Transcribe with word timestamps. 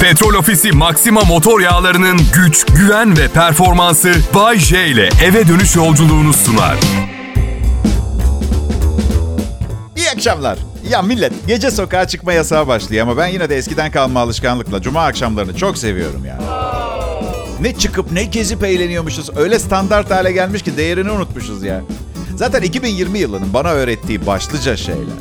Petrol 0.00 0.34
Ofisi 0.34 0.72
Maxima 0.72 1.20
motor 1.20 1.60
yağlarının 1.60 2.20
güç, 2.34 2.64
güven 2.64 3.18
ve 3.18 3.28
performansı 3.28 4.12
Bay 4.34 4.58
J 4.58 4.88
ile 4.88 5.08
eve 5.24 5.48
dönüş 5.48 5.76
yolculuğunu 5.76 6.32
sunar. 6.32 6.78
İyi 9.96 10.10
akşamlar. 10.10 10.58
Ya 10.90 11.02
millet 11.02 11.32
gece 11.46 11.70
sokağa 11.70 12.08
çıkma 12.08 12.32
yasağı 12.32 12.66
başlıyor 12.66 13.02
ama 13.02 13.16
ben 13.16 13.26
yine 13.26 13.48
de 13.48 13.56
eskiden 13.56 13.90
kalma 13.90 14.20
alışkanlıkla 14.20 14.82
cuma 14.82 15.04
akşamlarını 15.04 15.56
çok 15.56 15.78
seviyorum 15.78 16.24
yani. 16.24 16.42
Ne 17.60 17.78
çıkıp 17.78 18.12
ne 18.12 18.24
gezip 18.24 18.64
eğleniyormuşuz. 18.64 19.36
Öyle 19.36 19.58
standart 19.58 20.10
hale 20.10 20.32
gelmiş 20.32 20.62
ki 20.62 20.76
değerini 20.76 21.10
unutmuşuz 21.10 21.62
ya. 21.62 21.80
Zaten 22.36 22.62
2020 22.62 23.18
yılının 23.18 23.54
bana 23.54 23.68
öğrettiği 23.68 24.26
başlıca 24.26 24.76
şeyler. 24.76 25.20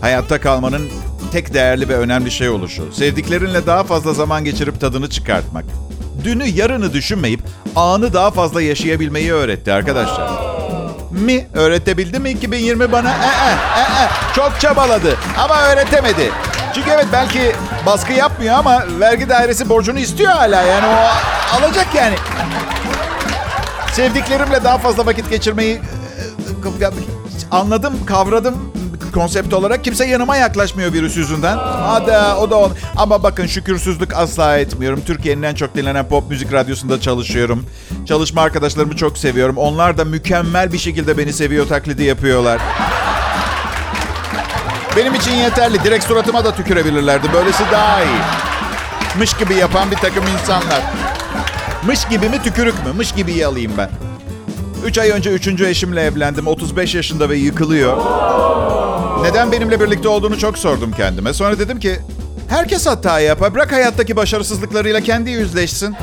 Hayatta 0.00 0.40
kalmanın 0.40 0.88
tek 1.32 1.54
değerli 1.54 1.88
ve 1.88 1.96
önemli 1.96 2.30
şey 2.30 2.48
oluşu. 2.48 2.92
Sevdiklerinle 2.92 3.66
daha 3.66 3.84
fazla 3.84 4.12
zaman 4.12 4.44
geçirip 4.44 4.80
tadını 4.80 5.10
çıkartmak. 5.10 5.64
Dünü 6.24 6.46
yarını 6.46 6.92
düşünmeyip 6.92 7.40
anı 7.76 8.12
daha 8.12 8.30
fazla 8.30 8.62
yaşayabilmeyi 8.62 9.32
öğretti 9.32 9.72
arkadaşlar. 9.72 10.30
Mi? 11.10 11.46
Öğretebildi 11.54 12.18
mi 12.18 12.30
2020 12.30 12.92
bana? 12.92 13.10
Ee, 13.10 13.48
ee, 13.78 13.82
ee. 13.82 14.34
Çok 14.34 14.60
çabaladı 14.60 15.16
ama 15.38 15.62
öğretemedi. 15.62 16.30
Çünkü 16.74 16.90
evet 16.90 17.06
belki 17.12 17.52
baskı 17.86 18.12
yapmıyor 18.12 18.54
ama 18.54 18.84
vergi 19.00 19.28
dairesi 19.28 19.68
borcunu 19.68 19.98
istiyor 19.98 20.32
hala 20.32 20.62
yani 20.62 20.86
o 20.86 20.96
alacak 21.56 21.94
yani. 21.94 22.14
Sevdiklerimle 23.92 24.64
daha 24.64 24.78
fazla 24.78 25.06
vakit 25.06 25.30
geçirmeyi 25.30 25.74
e, 25.74 25.80
anladım, 27.50 27.94
kavradım 28.06 28.72
konsept 29.12 29.54
olarak. 29.54 29.84
Kimse 29.84 30.06
yanıma 30.06 30.36
yaklaşmıyor 30.36 30.92
virüs 30.92 31.16
yüzünden. 31.16 31.56
Hadi 31.86 32.12
o 32.40 32.50
da 32.50 32.56
on. 32.58 32.72
Ama 32.96 33.22
bakın 33.22 33.46
şükürsüzlük 33.46 34.16
asla 34.16 34.58
etmiyorum. 34.58 35.02
Türkiye'nin 35.06 35.42
en 35.42 35.54
çok 35.54 35.74
dinlenen 35.74 36.08
pop 36.08 36.30
müzik 36.30 36.52
radyosunda 36.52 37.00
çalışıyorum. 37.00 37.66
Çalışma 38.06 38.42
arkadaşlarımı 38.42 38.96
çok 38.96 39.18
seviyorum. 39.18 39.56
Onlar 39.56 39.98
da 39.98 40.04
mükemmel 40.04 40.72
bir 40.72 40.78
şekilde 40.78 41.18
beni 41.18 41.32
seviyor 41.32 41.68
taklidi 41.68 42.04
yapıyorlar. 42.04 42.60
Benim 44.96 45.14
için 45.14 45.32
yeterli. 45.32 45.84
Direkt 45.84 46.04
suratıma 46.04 46.44
da 46.44 46.54
tükürebilirlerdi. 46.54 47.26
Böylesi 47.32 47.62
daha 47.72 48.02
iyi. 48.02 48.20
Mış 49.18 49.34
gibi 49.36 49.54
yapan 49.54 49.90
bir 49.90 49.96
takım 49.96 50.24
insanlar. 50.38 50.82
Mış 51.86 52.08
gibi 52.08 52.28
mi 52.28 52.42
tükürük 52.42 52.74
mü? 52.86 52.92
Mış 52.96 53.12
gibi 53.12 53.46
alayım 53.46 53.72
ben. 53.78 53.90
3 54.84 54.98
ay 54.98 55.10
önce 55.10 55.30
3. 55.30 55.60
eşimle 55.60 56.02
evlendim. 56.02 56.46
35 56.46 56.94
yaşında 56.94 57.28
ve 57.28 57.36
yıkılıyor. 57.36 57.96
Neden 59.22 59.52
benimle 59.52 59.80
birlikte 59.80 60.08
olduğunu 60.08 60.38
çok 60.38 60.58
sordum 60.58 60.92
kendime. 60.92 61.32
Sonra 61.32 61.58
dedim 61.58 61.80
ki 61.80 61.98
herkes 62.48 62.86
hata 62.86 63.20
yapar. 63.20 63.54
Bırak 63.54 63.72
hayattaki 63.72 64.16
başarısızlıklarıyla 64.16 65.00
kendi 65.00 65.30
yüzleşsin. 65.30 65.96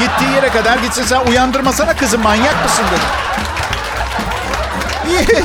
Gittiği 0.00 0.34
yere 0.34 0.48
kadar 0.48 0.78
gitsin. 0.78 1.02
Sen 1.02 1.26
uyandırmasana 1.26 1.96
kızım 1.96 2.22
manyak 2.22 2.64
mısın 2.64 2.84
dedim. 2.90 3.08
İyi. 5.10 5.44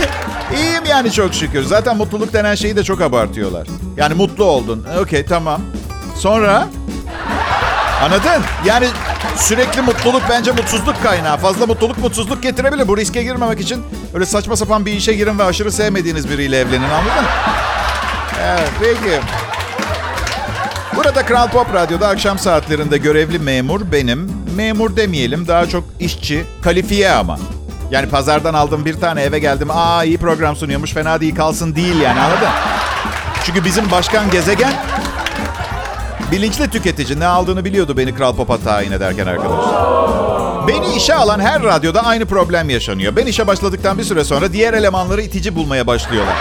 İyiyim 0.60 0.86
yani 0.90 1.12
çok 1.12 1.34
şükür. 1.34 1.64
Zaten 1.64 1.98
mutluluk 1.98 2.34
denen 2.34 2.56
şeyi 2.56 2.76
de 2.76 2.84
çok 2.84 3.02
abartıyorlar. 3.02 3.68
Yani 3.98 4.14
mutlu 4.14 4.44
oldun. 4.44 4.86
Okey 5.02 5.26
tamam. 5.26 5.62
Sonra? 6.18 6.68
Anladın? 8.04 8.44
Yani 8.66 8.88
sürekli 9.38 9.82
mutluluk 9.82 10.22
bence 10.30 10.52
mutsuzluk 10.52 11.04
kaynağı. 11.04 11.38
Fazla 11.38 11.66
mutluluk 11.66 11.98
mutsuzluk 11.98 12.44
getirebilir. 12.44 12.88
Bu 12.88 12.98
riske 12.98 13.24
girmemek 13.24 13.60
için 13.60 13.84
öyle 14.14 14.26
saçma 14.26 14.56
sapan 14.56 14.86
bir 14.86 14.94
işe 14.94 15.14
girin 15.14 15.40
ve 15.40 15.44
aşırı 15.44 15.72
sevmediğiniz 15.72 16.30
biriyle 16.30 16.60
evlenin 16.60 16.90
anladın? 16.90 17.26
Evet 18.44 18.70
peki. 18.80 19.20
Burada 20.96 21.26
Kral 21.26 21.50
Pop 21.50 21.74
Radyo'da 21.74 22.08
akşam 22.08 22.40
saatlerinde 22.40 22.98
görevli 22.98 23.40
memur 23.40 23.92
benim. 23.92 24.32
Memur 24.56 24.96
demeyelim 24.96 25.48
daha 25.48 25.66
çok 25.66 25.84
işçi. 26.00 26.46
Kalifiye 26.62 27.12
ama. 27.12 27.40
Yani 27.92 28.10
pazardan 28.10 28.54
aldım 28.54 28.86
bir 28.86 29.00
tane 29.00 29.22
eve 29.22 29.40
geldim. 29.40 29.68
Aa 29.72 30.04
iyi 30.04 30.18
program 30.18 30.56
sunuyormuş 30.56 30.94
fena 30.94 31.22
değil 31.22 31.36
kalsın 31.36 31.76
değil 31.76 32.02
yani 32.02 32.20
anladın? 32.20 32.50
Çünkü 33.46 33.66
bizim 33.66 33.92
başkan 33.92 34.32
gezegen 34.32 34.74
bilinçli 36.34 36.70
tüketici 36.70 37.20
ne 37.20 37.26
aldığını 37.26 37.66
biliyordu 37.66 37.98
beni 37.98 38.16
Kral 38.16 38.36
Pop'a 38.36 38.58
tayin 38.58 38.92
ederken 38.92 39.28
arkadaşlar. 39.28 40.68
Beni 40.68 40.96
işe 40.96 41.16
alan 41.16 41.40
her 41.40 41.64
radyoda 41.64 42.06
aynı 42.06 42.26
problem 42.26 42.70
yaşanıyor. 42.70 43.16
Ben 43.16 43.26
işe 43.26 43.48
başladıktan 43.48 43.98
bir 43.98 44.04
süre 44.04 44.24
sonra 44.24 44.54
diğer 44.54 44.74
elemanları 44.74 45.22
itici 45.22 45.56
bulmaya 45.56 45.88
başlıyorlar. 45.88 46.36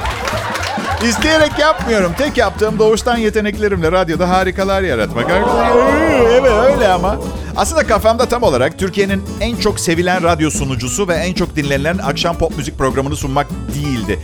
İsteyerek 1.08 1.58
yapmıyorum. 1.58 2.12
Tek 2.18 2.36
yaptığım 2.36 2.78
doğuştan 2.78 3.16
yeteneklerimle 3.16 3.92
radyoda 3.92 4.30
harikalar 4.30 4.82
yaratmak. 4.82 5.26
Evet 5.30 6.52
öyle 6.52 6.88
ama. 6.88 7.16
Aslında 7.56 7.86
kafamda 7.86 8.26
tam 8.26 8.42
olarak 8.42 8.78
Türkiye'nin 8.78 9.24
en 9.40 9.56
çok 9.56 9.80
sevilen 9.80 10.22
radyo 10.22 10.50
sunucusu 10.50 11.08
ve 11.08 11.14
en 11.14 11.34
çok 11.34 11.56
dinlenilen 11.56 11.98
akşam 11.98 12.38
pop 12.38 12.56
müzik 12.56 12.78
programını 12.78 13.16
sunmak 13.16 13.46
değildi. 13.74 14.18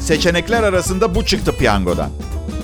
Seçenekler 0.00 0.62
arasında 0.62 1.14
bu 1.14 1.24
çıktı 1.24 1.56
piyangodan. 1.56 2.10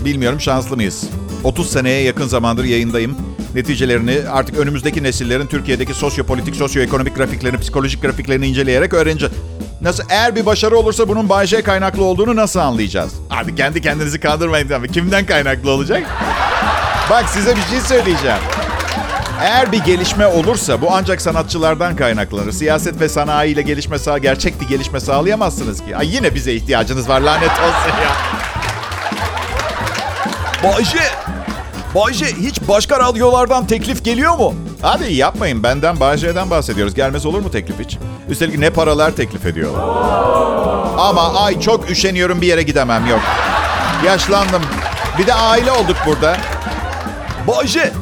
Bilmiyorum 0.04 0.41
şanslı 0.41 0.76
mıyız? 0.76 1.04
30 1.44 1.70
seneye 1.70 2.03
yakın 2.03 2.26
zamandır 2.26 2.65
yayındayım. 2.65 3.16
Neticelerini 3.54 4.19
artık 4.32 4.59
önümüzdeki 4.59 5.03
nesillerin 5.03 5.47
Türkiye'deki 5.47 5.94
sosyopolitik, 5.94 6.56
sosyoekonomik 6.56 7.16
grafiklerini, 7.16 7.59
psikolojik 7.59 8.03
grafiklerini 8.03 8.47
inceleyerek 8.47 8.94
öğreneceğiz. 8.94 9.34
Nasıl 9.81 10.04
eğer 10.09 10.37
bir 10.37 10.47
başarı 10.47 10.76
olursa 10.76 11.09
bunun 11.09 11.28
Bay 11.28 11.62
kaynaklı 11.62 12.04
olduğunu 12.04 12.37
nasıl 12.37 12.60
anlayacağız? 12.60 13.12
Abi 13.31 13.54
kendi 13.54 13.81
kendinizi 13.81 14.20
kandırmayın 14.20 14.69
tabii. 14.69 14.93
Kimden 14.93 15.26
kaynaklı 15.26 15.70
olacak? 15.70 16.03
Bak 17.10 17.28
size 17.28 17.56
bir 17.56 17.62
şey 17.62 17.81
söyleyeceğim. 17.81 18.38
Eğer 19.41 19.72
bir 19.72 19.78
gelişme 19.78 20.26
olursa 20.26 20.81
bu 20.81 20.87
ancak 20.91 21.20
sanatçılardan 21.20 21.97
kaynaklanır. 21.97 22.53
Siyaset 22.53 23.00
ve 23.00 23.09
sanayi 23.09 23.54
ile 23.54 23.62
gelişme 23.62 23.98
sağ 23.98 24.19
gerçek 24.19 24.60
bir 24.60 24.69
gelişme 24.69 25.00
sağlayamazsınız 25.00 25.84
ki. 25.84 25.97
Ay 25.97 26.14
yine 26.14 26.34
bize 26.34 26.53
ihtiyacınız 26.53 27.09
var 27.09 27.20
lanet 27.20 27.50
olsun 27.50 27.97
ya. 28.03 28.44
Bayce, 30.64 30.98
Bayce 31.94 32.26
hiç 32.26 32.69
başka 32.69 33.00
radyolardan 33.00 33.66
teklif 33.66 34.04
geliyor 34.04 34.36
mu? 34.38 34.54
Abi 34.82 35.14
yapmayın 35.14 35.62
benden 35.62 36.00
Bayce'den 36.00 36.50
bahsediyoruz. 36.50 36.94
Gelmez 36.94 37.26
olur 37.26 37.41
mu 37.41 37.50
teklif 37.50 37.80
hiç? 37.80 37.98
Üstelik 38.28 38.58
ne 38.58 38.70
paralar 38.70 39.10
teklif 39.10 39.47
ediyorlar. 39.47 39.82
Ama 40.98 41.34
ay 41.44 41.60
çok 41.60 41.91
üşeniyorum 41.91 42.41
bir 42.41 42.47
yere 42.47 42.62
gidemem 42.62 43.06
yok. 43.06 43.20
Yaşlandım. 44.04 44.62
Bir 45.19 45.26
de 45.26 45.34
aile 45.34 45.72
olduk 45.72 45.97
burada. 46.06 46.36
Bayce, 47.48 47.92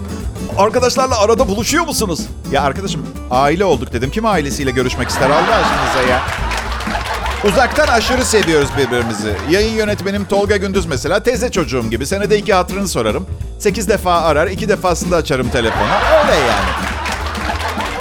arkadaşlarla 0.59 1.19
arada 1.21 1.49
buluşuyor 1.49 1.85
musunuz? 1.85 2.21
Ya 2.53 2.63
arkadaşım 2.63 3.07
aile 3.31 3.65
olduk 3.65 3.93
dedim. 3.93 4.11
Kim 4.11 4.27
ailesiyle 4.27 4.71
görüşmek 4.71 5.09
ister 5.09 5.31
Allah 5.31 5.57
aşkınıza 5.57 6.11
ya? 6.11 6.21
Uzaktan 7.45 7.89
aşırı 7.89 8.25
seviyoruz 8.25 8.69
birbirimizi. 8.79 9.35
Yayın 9.51 9.75
yönetmenim 9.75 10.25
Tolga 10.25 10.57
Gündüz 10.57 10.87
mesela 10.87 11.23
teyze 11.23 11.51
çocuğum 11.51 11.91
gibi. 11.91 12.07
Senede 12.07 12.39
iki 12.39 12.55
hatırını 12.55 12.89
sorarım. 12.89 13.27
Sekiz 13.59 13.89
defa 13.89 14.13
arar, 14.21 14.47
iki 14.47 14.69
defasında 14.69 15.17
açarım 15.17 15.49
telefonu. 15.49 15.89
Öyle 16.23 16.33
yani. 16.33 16.63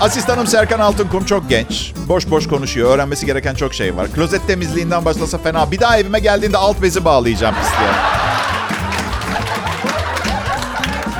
Asistanım 0.00 0.46
Serkan 0.46 0.78
Altınkum 0.78 1.24
çok 1.24 1.48
genç. 1.48 1.92
Boş 2.08 2.30
boş 2.30 2.48
konuşuyor. 2.48 2.94
Öğrenmesi 2.94 3.26
gereken 3.26 3.54
çok 3.54 3.74
şey 3.74 3.96
var. 3.96 4.08
Klozet 4.14 4.46
temizliğinden 4.46 5.04
başlasa 5.04 5.38
fena. 5.38 5.70
Bir 5.70 5.80
daha 5.80 5.98
evime 5.98 6.18
geldiğinde 6.18 6.56
alt 6.56 6.82
bezi 6.82 7.04
bağlayacağım 7.04 7.54
pisliğe. 7.54 7.90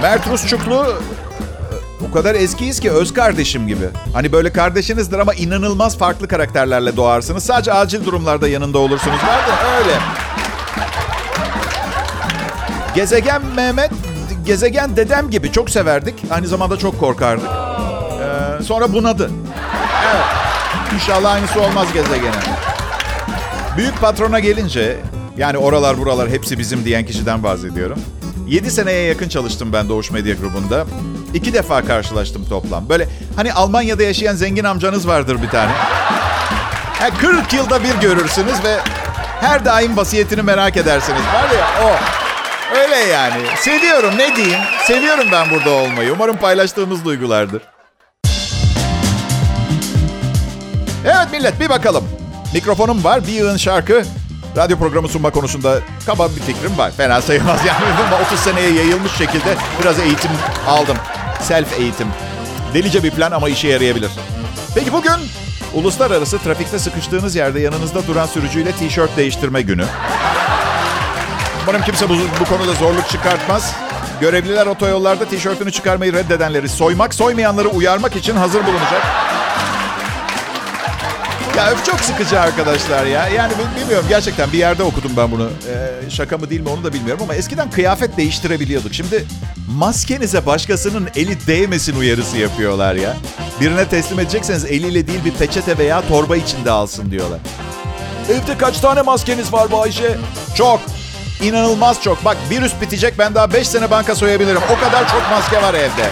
Mert 0.02 0.28
Rusçuklu 0.28 1.02
o 2.10 2.12
kadar 2.12 2.34
eskiyiz 2.34 2.80
ki 2.80 2.90
öz 2.90 3.14
kardeşim 3.14 3.66
gibi. 3.66 3.88
Hani 4.12 4.32
böyle 4.32 4.52
kardeşinizdir 4.52 5.18
ama 5.18 5.34
inanılmaz 5.34 5.98
farklı 5.98 6.28
karakterlerle 6.28 6.96
doğarsınız. 6.96 7.44
Sadece 7.44 7.72
acil 7.72 8.04
durumlarda 8.04 8.48
yanında 8.48 8.78
olursunuz. 8.78 9.16
Var 9.16 9.48
da 9.48 9.78
öyle. 9.78 9.98
Gezegen 12.94 13.42
Mehmet, 13.56 13.90
gezegen 14.46 14.96
dedem 14.96 15.30
gibi 15.30 15.52
çok 15.52 15.70
severdik. 15.70 16.14
Aynı 16.30 16.46
zamanda 16.46 16.78
çok 16.78 17.00
korkardık. 17.00 17.48
Ee, 17.48 18.62
sonra 18.62 18.92
bunadı. 18.92 19.30
Evet. 20.04 20.24
İnşallah 20.94 21.32
aynısı 21.32 21.60
olmaz 21.60 21.92
gezegene. 21.92 22.40
Büyük 23.76 24.00
patrona 24.00 24.40
gelince, 24.40 24.98
yani 25.36 25.58
oralar 25.58 25.98
buralar 25.98 26.28
hepsi 26.28 26.58
bizim 26.58 26.84
diyen 26.84 27.06
kişiden 27.06 27.42
bahsediyorum. 27.42 27.98
7 28.48 28.70
seneye 28.70 29.02
yakın 29.02 29.28
çalıştım 29.28 29.72
ben 29.72 29.88
Doğuş 29.88 30.10
Medya 30.10 30.34
Grubu'nda. 30.34 30.86
İki 31.34 31.54
defa 31.54 31.84
karşılaştım 31.84 32.44
toplam. 32.48 32.88
Böyle 32.88 33.08
hani 33.36 33.52
Almanya'da 33.52 34.02
yaşayan 34.02 34.34
zengin 34.34 34.64
amcanız 34.64 35.08
vardır 35.08 35.42
bir 35.42 35.48
tane. 35.48 35.72
Yani 37.00 37.14
40 37.18 37.52
yılda 37.52 37.84
bir 37.84 37.94
görürsünüz 37.94 38.64
ve 38.64 38.76
her 39.40 39.64
daim 39.64 39.96
vasiyetini 39.96 40.42
merak 40.42 40.76
edersiniz. 40.76 41.20
Var 41.34 41.58
ya 41.58 41.66
o. 41.84 41.90
Öyle 42.78 42.96
yani. 42.96 43.42
Seviyorum 43.56 44.14
ne 44.18 44.36
diyeyim. 44.36 44.58
Seviyorum 44.86 45.24
ben 45.32 45.50
burada 45.50 45.70
olmayı. 45.70 46.12
Umarım 46.12 46.36
paylaştığımız 46.36 47.04
duygulardır. 47.04 47.62
Evet 51.04 51.32
millet 51.32 51.60
bir 51.60 51.68
bakalım. 51.68 52.04
Mikrofonum 52.54 53.04
var. 53.04 53.26
Bir 53.26 53.32
yığın 53.32 53.56
şarkı. 53.56 54.04
Radyo 54.56 54.78
programı 54.78 55.08
sunma 55.08 55.30
konusunda 55.30 55.78
kaba 56.06 56.28
bir 56.28 56.40
fikrim 56.40 56.78
var. 56.78 56.90
Fena 56.96 57.22
sayılmaz 57.22 57.60
yani. 57.66 57.84
30 58.26 58.40
seneye 58.40 58.70
yayılmış 58.70 59.12
şekilde 59.12 59.54
biraz 59.82 59.98
eğitim 59.98 60.30
aldım. 60.68 60.96
Self 61.42 61.78
eğitim. 61.80 62.08
Delice 62.74 63.02
bir 63.02 63.10
plan 63.10 63.32
ama 63.32 63.48
işe 63.48 63.68
yarayabilir. 63.68 64.10
Peki 64.74 64.92
bugün 64.92 65.12
uluslararası 65.74 66.38
trafikte 66.38 66.78
sıkıştığınız 66.78 67.36
yerde 67.36 67.60
yanınızda 67.60 68.06
duran 68.06 68.26
sürücüyle 68.26 68.72
tişört 68.72 69.16
değiştirme 69.16 69.62
günü. 69.62 69.84
Umarım 71.62 71.82
kimse 71.82 72.08
bu, 72.08 72.14
bu 72.40 72.44
konuda 72.44 72.72
zorluk 72.72 73.08
çıkartmaz. 73.08 73.74
Görevliler 74.20 74.66
otoyollarda 74.66 75.24
tişörtünü 75.24 75.72
çıkarmayı 75.72 76.12
reddedenleri 76.12 76.68
soymak, 76.68 77.14
soymayanları 77.14 77.68
uyarmak 77.68 78.16
için 78.16 78.36
hazır 78.36 78.66
bulunacak. 78.66 79.02
Ya 81.60 81.70
öf 81.70 81.84
çok 81.84 82.00
sıkıcı 82.00 82.40
arkadaşlar 82.40 83.06
ya. 83.06 83.28
Yani 83.28 83.52
bilmiyorum 83.76 84.06
gerçekten 84.08 84.52
bir 84.52 84.58
yerde 84.58 84.82
okudum 84.82 85.10
ben 85.16 85.30
bunu. 85.30 85.48
Ee, 85.68 86.10
şaka 86.10 86.38
mı 86.38 86.50
değil 86.50 86.60
mi 86.60 86.68
onu 86.68 86.84
da 86.84 86.92
bilmiyorum 86.92 87.22
ama 87.24 87.34
eskiden 87.34 87.70
kıyafet 87.70 88.16
değiştirebiliyorduk. 88.16 88.94
Şimdi 88.94 89.24
maskenize 89.76 90.46
başkasının 90.46 91.08
eli 91.16 91.46
değmesin 91.46 91.96
uyarısı 91.96 92.36
yapıyorlar 92.38 92.94
ya. 92.94 93.16
Birine 93.60 93.88
teslim 93.88 94.20
edecekseniz 94.20 94.64
eliyle 94.64 95.06
değil 95.06 95.24
bir 95.24 95.32
peçete 95.32 95.78
veya 95.78 96.08
torba 96.08 96.36
içinde 96.36 96.70
alsın 96.70 97.10
diyorlar. 97.10 97.38
Evde 98.28 98.58
kaç 98.58 98.80
tane 98.80 99.02
maskeniz 99.02 99.52
var 99.52 99.72
Bayşe? 99.72 100.18
Çok. 100.54 100.80
İnanılmaz 101.42 102.02
çok. 102.02 102.24
Bak 102.24 102.36
virüs 102.50 102.72
bitecek 102.80 103.18
ben 103.18 103.34
daha 103.34 103.52
5 103.52 103.68
sene 103.68 103.90
banka 103.90 104.14
soyabilirim. 104.14 104.62
O 104.76 104.84
kadar 104.84 105.08
çok 105.08 105.22
maske 105.30 105.62
var 105.62 105.74
evde. 105.74 106.10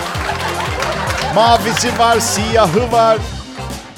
Mavisi 1.34 1.98
var, 1.98 2.20
siyahı 2.20 2.92
var. 2.92 3.18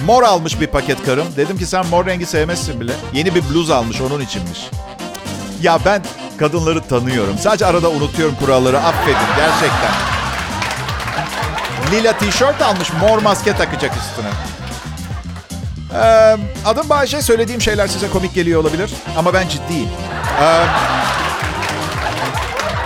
Mor 0.07 0.23
almış 0.23 0.61
bir 0.61 0.67
paket 0.67 1.05
karım. 1.05 1.27
Dedim 1.37 1.59
ki 1.59 1.67
sen 1.67 1.87
mor 1.87 2.07
rengi 2.07 2.27
sevmezsin 2.27 2.81
bile. 2.81 2.93
Yeni 3.13 3.35
bir 3.35 3.43
bluz 3.51 3.71
almış 3.71 4.01
onun 4.01 4.21
içinmiş. 4.21 4.59
Ya 5.63 5.79
ben 5.85 6.03
kadınları 6.39 6.83
tanıyorum. 6.89 7.39
Sadece 7.39 7.67
arada 7.67 7.91
unutuyorum 7.91 8.35
kuralları. 8.41 8.79
Affedin 8.81 9.17
gerçekten. 9.37 9.91
Lila 11.93 12.13
tişört 12.19 12.63
almış 12.63 12.93
mor 13.01 13.19
maske 13.23 13.57
takacak 13.57 13.93
üstüne. 13.97 14.29
Ee, 15.95 16.37
adım 16.67 16.89
Bayşe. 16.89 17.23
Söylediğim 17.23 17.61
şeyler 17.61 17.87
size 17.87 18.09
komik 18.09 18.35
geliyor 18.35 18.61
olabilir. 18.61 18.91
Ama 19.19 19.35
ben 19.35 19.49
ciddiyim. 19.49 19.89
Ee, 20.43 20.65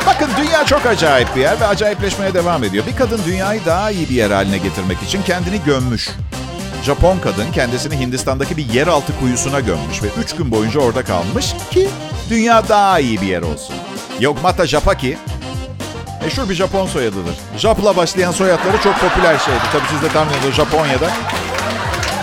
bakın 0.07 0.31
dünya 0.39 0.67
çok 0.67 0.87
acayip 0.87 1.37
bir 1.37 1.41
yer 1.41 1.61
ve 1.61 1.67
acayipleşmeye 1.67 2.35
devam 2.35 2.65
ediyor. 2.65 2.87
Bir 2.87 2.97
kadın 2.97 3.21
dünyayı 3.27 3.61
daha 3.67 3.91
iyi 3.91 4.09
bir 4.11 4.15
yer 4.15 4.31
haline 4.31 4.59
getirmek 4.59 5.03
için 5.03 5.23
kendini 5.23 5.65
gömmüş. 5.65 6.11
Japon 6.85 7.19
kadın 7.19 7.53
kendisini 7.53 8.01
Hindistan'daki 8.01 8.57
bir 8.57 8.69
yeraltı 8.69 9.13
kuyusuna 9.21 9.61
gömmüş 9.61 10.03
ve 10.03 10.07
3 10.23 10.37
gün 10.37 10.51
boyunca 10.51 10.81
orada 10.81 11.05
kalmış 11.05 11.55
ki 11.71 11.89
dünya 12.31 12.69
daha 12.69 13.01
iyi 13.01 13.21
bir 13.21 13.27
yer 13.27 13.43
olsun. 13.43 13.77
Yogmata 14.21 14.67
Japaki 14.67 15.19
meşhur 16.25 16.49
bir 16.49 16.55
Japon 16.55 16.87
soyadıdır. 16.87 17.35
Jap'la 17.59 17.97
başlayan 17.97 18.33
soyadları 18.33 18.83
çok 18.83 19.01
popüler 19.01 19.39
şeydi. 19.39 19.61
Tabii 19.73 19.89
siz 19.91 20.03
de 20.03 20.09
tahmin 20.13 20.31
ediyorsunuz 20.31 20.57
Japonya'da. 20.57 21.11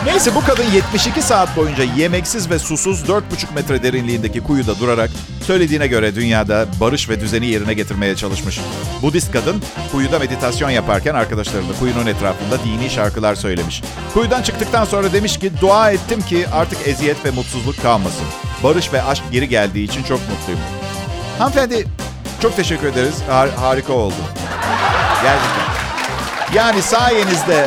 Neyse 0.06 0.36
bu 0.36 0.46
kadın 0.46 0.64
72 0.74 1.22
saat 1.22 1.56
boyunca 1.58 1.84
yemeksiz 1.84 2.50
ve 2.50 2.60
susuz 2.60 3.04
4,5 3.04 3.22
metre 3.56 3.84
derinliğindeki 3.84 4.42
kuyuda 4.44 4.80
durarak 4.80 5.10
söylediğine 5.48 5.88
göre 5.88 6.16
dünyada 6.16 6.66
barış 6.80 7.10
ve 7.10 7.20
düzeni 7.20 7.46
yerine 7.48 7.74
getirmeye 7.74 8.16
çalışmış. 8.16 8.60
Budist 9.02 9.32
kadın 9.32 9.64
kuyuda 9.92 10.20
meditasyon 10.20 10.70
yaparken 10.70 11.16
arkadaşlarıyla 11.16 11.74
kuyunun 11.80 12.06
etrafında 12.06 12.64
dini 12.64 12.90
şarkılar 12.90 13.36
söylemiş. 13.36 13.82
Kuyudan 14.14 14.42
çıktıktan 14.42 14.86
sonra 14.86 15.14
demiş 15.14 15.40
ki 15.40 15.52
dua 15.62 15.92
ettim 15.92 16.22
ki 16.22 16.46
artık 16.54 16.88
eziyet 16.88 17.26
ve 17.26 17.32
mutsuzluk 17.32 17.82
kalmasın. 17.82 18.26
Barış 18.64 18.94
ve 18.94 19.04
aşk 19.04 19.24
geri 19.32 19.50
geldiği 19.50 19.84
için 19.84 20.04
çok 20.04 20.20
mutluyum. 20.30 20.62
Hanımefendi 21.38 21.88
çok 22.42 22.56
teşekkür 22.56 22.88
ederiz. 22.88 23.16
Har- 23.30 23.56
harika 23.56 23.94
oldu. 23.94 24.14
Gerçekten. 25.24 25.72
Yani 26.54 26.82
sayenizde 26.82 27.66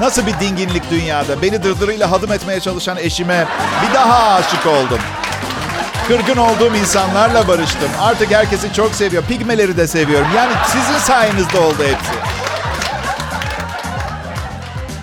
nasıl 0.00 0.26
bir 0.26 0.40
dinginlik 0.40 0.90
dünyada 0.90 1.42
beni 1.42 1.62
dırdırıyla 1.62 2.10
hadım 2.10 2.32
etmeye 2.32 2.60
çalışan 2.60 2.96
eşime 2.96 3.46
bir 3.82 3.94
daha 3.94 4.34
aşık 4.34 4.66
oldum. 4.66 4.98
Kırgın 6.08 6.36
olduğum 6.36 6.76
insanlarla 6.76 7.48
barıştım. 7.48 7.90
Artık 8.00 8.30
herkesi 8.30 8.72
çok 8.72 8.94
seviyor. 8.94 9.22
Pigmeleri 9.22 9.76
de 9.76 9.86
seviyorum. 9.86 10.26
Yani 10.36 10.52
sizin 10.66 10.98
sayenizde 10.98 11.58
oldu 11.58 11.78
hepsi. 11.78 12.12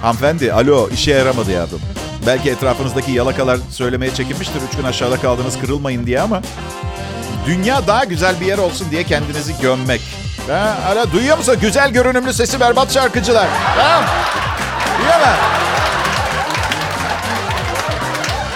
Hanımefendi, 0.02 0.54
alo 0.54 0.90
işe 0.90 1.12
yaramadı 1.12 1.52
yardım. 1.52 1.80
Belki 2.26 2.50
etrafınızdaki 2.50 3.12
yalakalar 3.12 3.60
söylemeye 3.72 4.14
çekinmiştir. 4.14 4.62
Üç 4.72 4.78
gün 4.78 4.84
aşağıda 4.84 5.18
kaldınız 5.18 5.60
kırılmayın 5.60 6.06
diye 6.06 6.22
ama... 6.22 6.42
Dünya 7.48 7.88
daha 7.88 8.04
güzel 8.04 8.40
bir 8.42 8.46
yer 8.46 8.58
olsun 8.58 8.88
diye 8.92 9.04
kendinizi 9.04 9.54
gömmek. 9.62 10.02
Ha, 10.50 10.78
hala 10.84 11.12
duyuyor 11.12 11.38
musun? 11.38 11.58
Güzel 11.62 11.90
görünümlü 11.90 12.34
sesi 12.34 12.60
berbat 12.60 12.94
şarkıcılar. 12.94 13.48
Ha? 13.78 14.02
Musun? 15.06 15.64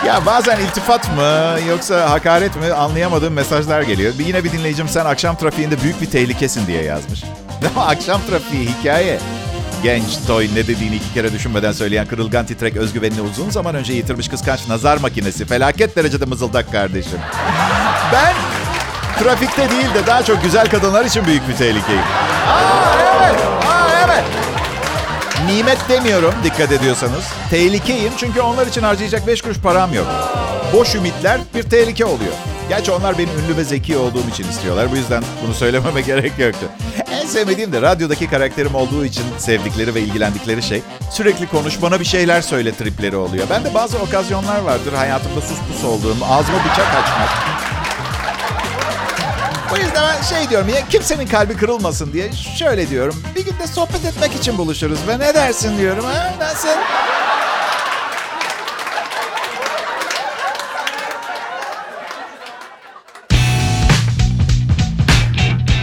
Ya 0.07 0.25
bazen 0.25 0.59
iltifat 0.59 1.15
mı 1.15 1.59
yoksa 1.69 2.09
hakaret 2.09 2.55
mi 2.55 2.73
anlayamadığım 2.73 3.33
mesajlar 3.33 3.81
geliyor. 3.81 4.13
Bir 4.19 4.25
yine 4.25 4.43
bir 4.43 4.51
dinleyicim 4.51 4.87
sen 4.89 5.05
akşam 5.05 5.35
trafiğinde 5.35 5.81
büyük 5.81 6.01
bir 6.01 6.05
tehlikesin 6.05 6.67
diye 6.67 6.83
yazmış. 6.83 7.23
Ama 7.75 7.85
akşam 7.85 8.21
trafiği 8.29 8.69
hikaye. 8.69 9.19
Genç, 9.83 10.03
toy 10.27 10.47
ne 10.55 10.67
dediğini 10.67 10.95
iki 10.95 11.13
kere 11.13 11.33
düşünmeden 11.33 11.71
söyleyen 11.71 12.07
kırılgan 12.07 12.45
titrek 12.45 12.77
özgüvenini 12.77 13.21
uzun 13.21 13.49
zaman 13.49 13.75
önce 13.75 13.93
yitirmiş 13.93 14.27
kıskanç 14.29 14.67
nazar 14.67 14.97
makinesi. 14.97 15.45
Felaket 15.45 15.95
derecede 15.95 16.25
mızıldak 16.25 16.71
kardeşim. 16.71 17.19
Ben 18.13 18.33
trafikte 19.23 19.69
değil 19.69 19.93
de 19.93 20.07
daha 20.07 20.23
çok 20.23 20.43
güzel 20.43 20.69
kadınlar 20.69 21.05
için 21.05 21.25
büyük 21.25 21.49
bir 21.49 21.55
tehlikeyim. 21.55 22.03
Nimet 25.47 25.89
demiyorum 25.89 26.33
dikkat 26.43 26.71
ediyorsanız. 26.71 27.25
Tehlikeyim 27.49 28.13
çünkü 28.17 28.41
onlar 28.41 28.67
için 28.67 28.81
harcayacak 28.81 29.27
beş 29.27 29.41
kuruş 29.41 29.57
param 29.59 29.93
yok. 29.93 30.07
Boş 30.73 30.95
ümitler 30.95 31.39
bir 31.55 31.63
tehlike 31.63 32.05
oluyor. 32.05 32.33
Gerçi 32.69 32.91
onlar 32.91 33.17
benim 33.17 33.29
ünlü 33.29 33.57
ve 33.57 33.63
zeki 33.63 33.97
olduğum 33.97 34.29
için 34.29 34.43
istiyorlar. 34.49 34.91
Bu 34.91 34.95
yüzden 34.95 35.23
bunu 35.45 35.53
söylememe 35.53 36.01
gerek 36.05 36.39
yoktu. 36.39 36.65
En 37.11 37.25
sevmediğim 37.27 37.71
de 37.71 37.81
radyodaki 37.81 38.29
karakterim 38.29 38.75
olduğu 38.75 39.05
için 39.05 39.23
sevdikleri 39.37 39.95
ve 39.95 40.01
ilgilendikleri 40.01 40.63
şey 40.63 40.81
sürekli 41.11 41.47
konuş 41.47 41.81
bana 41.81 41.99
bir 41.99 42.05
şeyler 42.05 42.41
söyle 42.41 42.73
tripleri 42.73 43.15
oluyor. 43.15 43.47
Ben 43.49 43.63
de 43.63 43.73
bazı 43.73 43.97
okazyonlar 43.97 44.59
vardır 44.61 44.93
hayatımda 44.93 45.41
sus 45.41 45.57
pus 45.73 45.83
olduğum, 45.83 46.15
ağzıma 46.29 46.59
bıçak 46.59 46.87
açmak. 46.87 47.29
O 49.73 49.77
yüzden 49.77 50.03
ben 50.17 50.21
şey 50.21 50.49
diyorum 50.49 50.69
ya 50.69 50.87
kimsenin 50.89 51.27
kalbi 51.27 51.57
kırılmasın 51.57 52.13
diye 52.13 52.31
şöyle 52.59 52.89
diyorum. 52.89 53.23
Bir 53.35 53.45
gün 53.45 53.59
de 53.59 53.67
sohbet 53.67 54.05
etmek 54.05 54.35
için 54.35 54.57
buluşuruz 54.57 54.99
ve 55.07 55.19
ne 55.19 55.33
dersin 55.33 55.77
diyorum 55.77 56.05
ha 56.05 56.33
nasıl? 56.39 56.67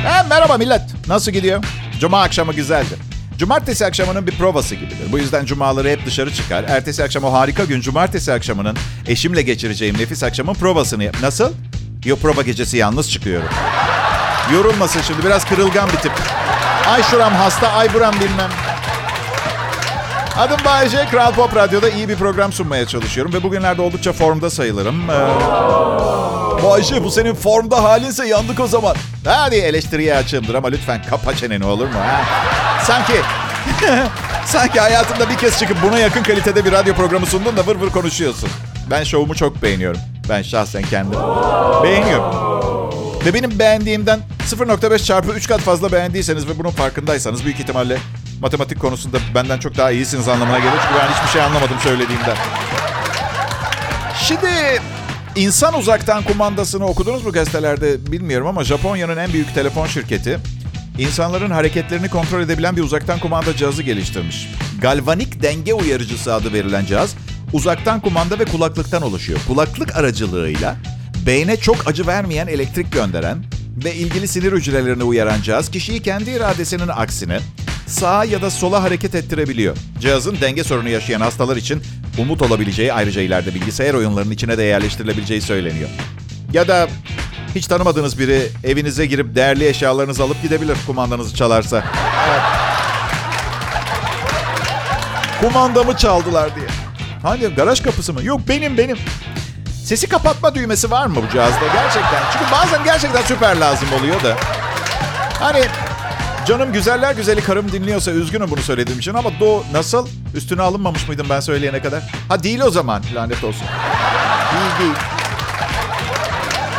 Ha, 0.05 0.27
merhaba 0.29 0.57
millet. 0.59 0.83
Nasıl 1.09 1.33
gidiyor? 1.33 1.65
Cuma 2.01 2.23
akşamı 2.23 2.53
güzeldi. 2.53 2.95
Cumartesi 3.39 3.87
akşamının 3.87 4.27
bir 4.27 4.33
provası 4.39 4.75
gibidir. 4.75 5.13
Bu 5.13 5.19
yüzden 5.19 5.45
cumaları 5.45 5.89
hep 5.89 6.07
dışarı 6.07 6.35
çıkar. 6.35 6.65
Ertesi 6.69 7.05
akşam 7.05 7.25
o 7.25 7.33
harika 7.33 7.65
gün 7.65 7.81
cumartesi 7.81 8.33
akşamının 8.33 8.77
eşimle 9.07 9.43
geçireceğim 9.43 9.99
nefis 9.99 10.23
akşamın 10.23 10.55
provasını 10.55 11.05
yap. 11.05 11.17
Nasıl? 11.23 11.53
Yo 12.05 12.17
prova 12.17 12.43
gecesi 12.43 12.77
yalnız 12.77 13.11
çıkıyorum. 13.11 13.49
Yorulmasın 14.53 15.01
şimdi 15.01 15.25
biraz 15.25 15.45
kırılgan 15.45 15.89
bir 15.89 15.97
tip. 15.97 16.13
Ay 16.89 17.03
şuram 17.03 17.35
hasta, 17.35 17.73
ay 17.73 17.95
buram 17.95 18.15
bilmem. 18.15 18.51
Adım 20.39 20.59
Bayece, 20.65 21.07
Kral 21.11 21.33
Pop 21.33 21.57
Radyo'da 21.57 21.91
iyi 21.91 22.09
bir 22.09 22.17
program 22.17 22.53
sunmaya 22.53 22.87
çalışıyorum 22.87 23.33
ve 23.33 23.43
bugünlerde 23.43 23.83
oldukça 23.83 24.13
formda 24.13 24.51
sayılırım. 24.51 25.11
Ee... 25.11 25.15
Bayece 26.65 27.05
bu 27.05 27.11
senin 27.11 27.35
formda 27.35 27.83
halinse 27.83 28.27
yandık 28.27 28.61
o 28.61 28.67
zaman. 28.67 28.97
Hadi 29.25 29.57
eleştiriye 29.57 30.17
açığımdır 30.17 30.55
ama 30.55 30.69
lütfen 30.69 31.03
kapa 31.11 31.35
çeneni 31.35 31.67
olur 31.67 31.87
mu? 31.87 31.99
Ha? 31.99 32.25
Sanki 32.85 33.13
sanki 34.47 34.81
hayatında 34.81 35.31
bir 35.31 35.37
kez 35.37 35.59
çıkıp 35.59 35.77
buna 35.83 35.99
yakın 35.99 36.23
kalitede 36.23 36.65
bir 36.65 36.73
radyo 36.73 36.95
programı 36.95 37.27
sundun 37.27 37.57
da 37.57 37.67
vır 37.67 37.77
vır 37.77 37.91
konuşuyorsun. 37.91 38.49
Ben 38.91 39.05
şovumu 39.05 39.35
çok 39.35 39.63
beğeniyorum. 39.63 40.01
Ben 40.29 40.43
şahsen 40.43 40.83
kendim. 40.83 41.21
Beğeniyorum. 41.85 42.55
Ve 43.27 43.35
benim 43.35 43.59
beğendiğimden 43.59 44.21
0.5 44.51 45.05
çarpı 45.05 45.33
3 45.33 45.49
kat 45.49 45.61
fazla 45.61 45.93
beğendiyseniz 45.93 46.49
ve 46.49 46.59
bunun 46.59 46.71
farkındaysanız 46.71 47.45
büyük 47.45 47.61
ihtimalle 47.61 47.99
matematik 48.41 48.81
konusunda 48.81 49.19
benden 49.35 49.59
çok 49.59 49.77
daha 49.77 49.91
iyisiniz 49.91 50.29
anlamına 50.29 50.59
gelir. 50.59 50.73
Çünkü 50.83 51.01
ben 51.01 51.15
hiçbir 51.15 51.29
şey 51.29 51.43
anlamadım 51.43 51.77
söylediğimden. 51.83 52.37
Şimdi 54.23 54.49
insan 55.37 55.75
uzaktan 55.75 56.23
kumandasını 56.23 56.87
okudunuz 56.87 57.25
mu 57.25 57.33
gazetelerde 57.33 58.13
bilmiyorum 58.13 58.47
ama 58.47 58.65
Japonya'nın 58.65 59.17
en 59.17 59.33
büyük 59.33 59.55
telefon 59.55 59.87
şirketi 59.87 60.39
insanların 60.99 61.51
hareketlerini 61.51 62.09
kontrol 62.09 62.41
edebilen 62.41 62.77
bir 62.77 62.83
uzaktan 62.83 63.19
kumanda 63.19 63.57
cihazı 63.57 63.83
geliştirmiş. 63.83 64.49
Galvanik 64.81 65.43
denge 65.43 65.75
uyarıcısı 65.75 66.35
adı 66.35 66.53
verilen 66.53 66.85
cihaz 66.85 67.15
uzaktan 67.55 68.01
kumanda 68.01 68.39
ve 68.39 68.45
kulaklıktan 68.45 69.03
oluşuyor. 69.03 69.39
Kulaklık 69.49 69.97
aracılığıyla 69.97 70.77
beyne 71.27 71.57
çok 71.57 71.89
acı 71.89 72.07
vermeyen 72.07 72.47
elektrik 72.47 72.93
gönderen 72.93 73.45
ve 73.85 73.95
ilgili 73.95 74.29
sinir 74.29 74.53
hücrelerini 74.53 75.05
uyaran 75.05 75.43
cihaz 75.43 75.71
kişiyi 75.71 76.03
kendi 76.03 76.31
iradesinin 76.31 76.89
aksine 76.89 77.39
sağa 77.87 78.25
ya 78.25 78.43
da 78.43 78.51
sola 78.51 78.83
hareket 78.83 79.15
ettirebiliyor. 79.15 79.77
Cihazın 80.01 80.37
denge 80.41 80.65
sorunu 80.65 80.89
yaşayan 80.89 81.21
hastalar 81.21 81.57
için 81.57 81.83
umut 82.19 82.43
olabileceği 82.43 82.93
ayrıca 82.93 83.23
ileride 83.23 83.55
bilgisayar 83.55 83.95
oyunlarının 83.95 84.33
içine 84.33 84.59
de 84.59 84.63
yerleştirilebileceği 84.63 85.41
söyleniyor. 85.41 85.89
Ya 86.53 86.69
da 86.69 86.89
hiç 87.55 87.67
tanımadığınız 87.67 88.19
biri 88.19 88.49
evinize 88.65 89.07
girip 89.07 89.35
değerli 89.35 89.69
eşyalarınızı 89.69 90.23
alıp 90.23 90.43
gidebilir 90.43 90.77
kumandanızı 90.87 91.37
çalarsa. 91.37 91.85
Evet. 92.29 92.43
Kumandamı 95.41 95.97
çaldılar 95.97 96.57
diye. 96.57 96.74
Hani 97.25 97.47
garaj 97.47 97.83
kapısı 97.83 98.13
mı? 98.13 98.23
Yok 98.23 98.41
benim 98.49 98.79
benim. 98.79 98.99
Sesi 99.85 100.09
kapatma 100.09 100.55
düğmesi 100.55 100.91
var 100.91 101.07
mı 101.07 101.17
bu 101.17 101.33
cihazda 101.33 101.67
gerçekten? 101.75 102.23
Çünkü 102.33 102.53
bazen 102.53 102.85
gerçekten 102.85 103.23
süper 103.23 103.57
lazım 103.57 103.89
oluyor 104.01 104.23
da. 104.23 104.37
Hani 105.41 105.63
canım 106.47 106.73
güzeller 106.73 107.15
güzeli 107.15 107.41
karım 107.41 107.73
dinliyorsa 107.73 108.11
üzgünüm 108.11 108.51
bunu 108.51 108.61
söylediğim 108.61 108.99
için 108.99 109.15
ama 109.15 109.31
do 109.41 109.65
nasıl? 109.73 110.09
Üstüne 110.35 110.63
alınmamış 110.63 111.09
mıydım 111.09 111.27
ben 111.31 111.41
söyleyene 111.41 111.83
kadar? 111.83 112.03
Ha 112.29 112.43
değil 112.43 112.61
o 112.61 112.71
zaman 112.71 113.03
lanet 113.15 113.45
olsun. 113.45 113.67
Değil 114.53 114.79
değil. 114.81 115.05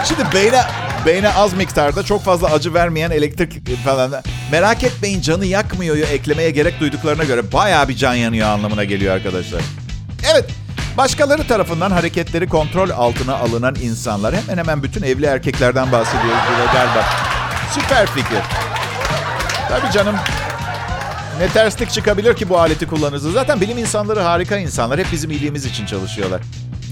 Şimdi 0.07 0.23
beyne, 0.33 0.61
beyne 1.05 1.29
az 1.33 1.53
miktarda 1.53 2.03
çok 2.03 2.23
fazla 2.23 2.47
acı 2.47 2.73
vermeyen 2.73 3.11
elektrik 3.11 3.77
falan. 3.85 4.13
Merak 4.51 4.83
etmeyin 4.83 5.21
canı 5.21 5.45
yakmıyor 5.45 5.97
eklemeye 5.97 6.49
gerek 6.49 6.79
duyduklarına 6.79 7.23
göre 7.23 7.51
bayağı 7.51 7.87
bir 7.87 7.95
can 7.95 8.13
yanıyor 8.13 8.47
anlamına 8.47 8.83
geliyor 8.83 9.15
arkadaşlar. 9.15 9.61
Evet 10.35 10.49
Başkaları 10.97 11.47
tarafından 11.47 11.91
hareketleri 11.91 12.47
kontrol 12.47 12.89
altına 12.89 13.35
alınan 13.35 13.75
insanlar 13.83 14.35
hemen 14.35 14.57
hemen 14.57 14.83
bütün 14.83 15.03
evli 15.03 15.25
erkeklerden 15.25 15.91
bahsediyoruz 15.91 16.39
burada 16.49 16.73
galiba. 16.73 17.05
Süper 17.73 18.07
fikir. 18.07 18.39
Tabii 19.69 19.91
canım. 19.93 20.15
Ne 21.39 21.47
terslik 21.47 21.91
çıkabilir 21.91 22.35
ki 22.35 22.49
bu 22.49 22.59
aleti 22.59 22.87
kullanırsa. 22.87 23.31
Zaten 23.31 23.61
bilim 23.61 23.77
insanları 23.77 24.19
harika 24.19 24.57
insanlar. 24.57 24.99
Hep 24.99 25.11
bizim 25.11 25.31
iyiliğimiz 25.31 25.65
için 25.65 25.85
çalışıyorlar. 25.85 26.41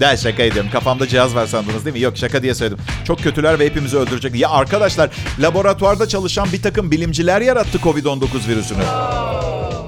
Ben 0.00 0.16
şaka 0.16 0.42
ediyorum. 0.42 0.70
Kafamda 0.72 1.08
cihaz 1.08 1.34
var 1.34 1.46
sandınız 1.46 1.84
değil 1.84 1.96
mi? 1.96 2.02
Yok 2.02 2.16
şaka 2.16 2.42
diye 2.42 2.54
söyledim. 2.54 2.84
Çok 3.04 3.22
kötüler 3.22 3.58
ve 3.58 3.66
hepimizi 3.66 3.96
öldürecek. 3.96 4.34
Ya 4.34 4.50
arkadaşlar 4.50 5.10
laboratuvarda 5.40 6.08
çalışan 6.08 6.52
bir 6.52 6.62
takım 6.62 6.90
bilimciler 6.90 7.40
yarattı 7.40 7.78
Covid-19 7.78 8.48
virüsünü. 8.48 8.82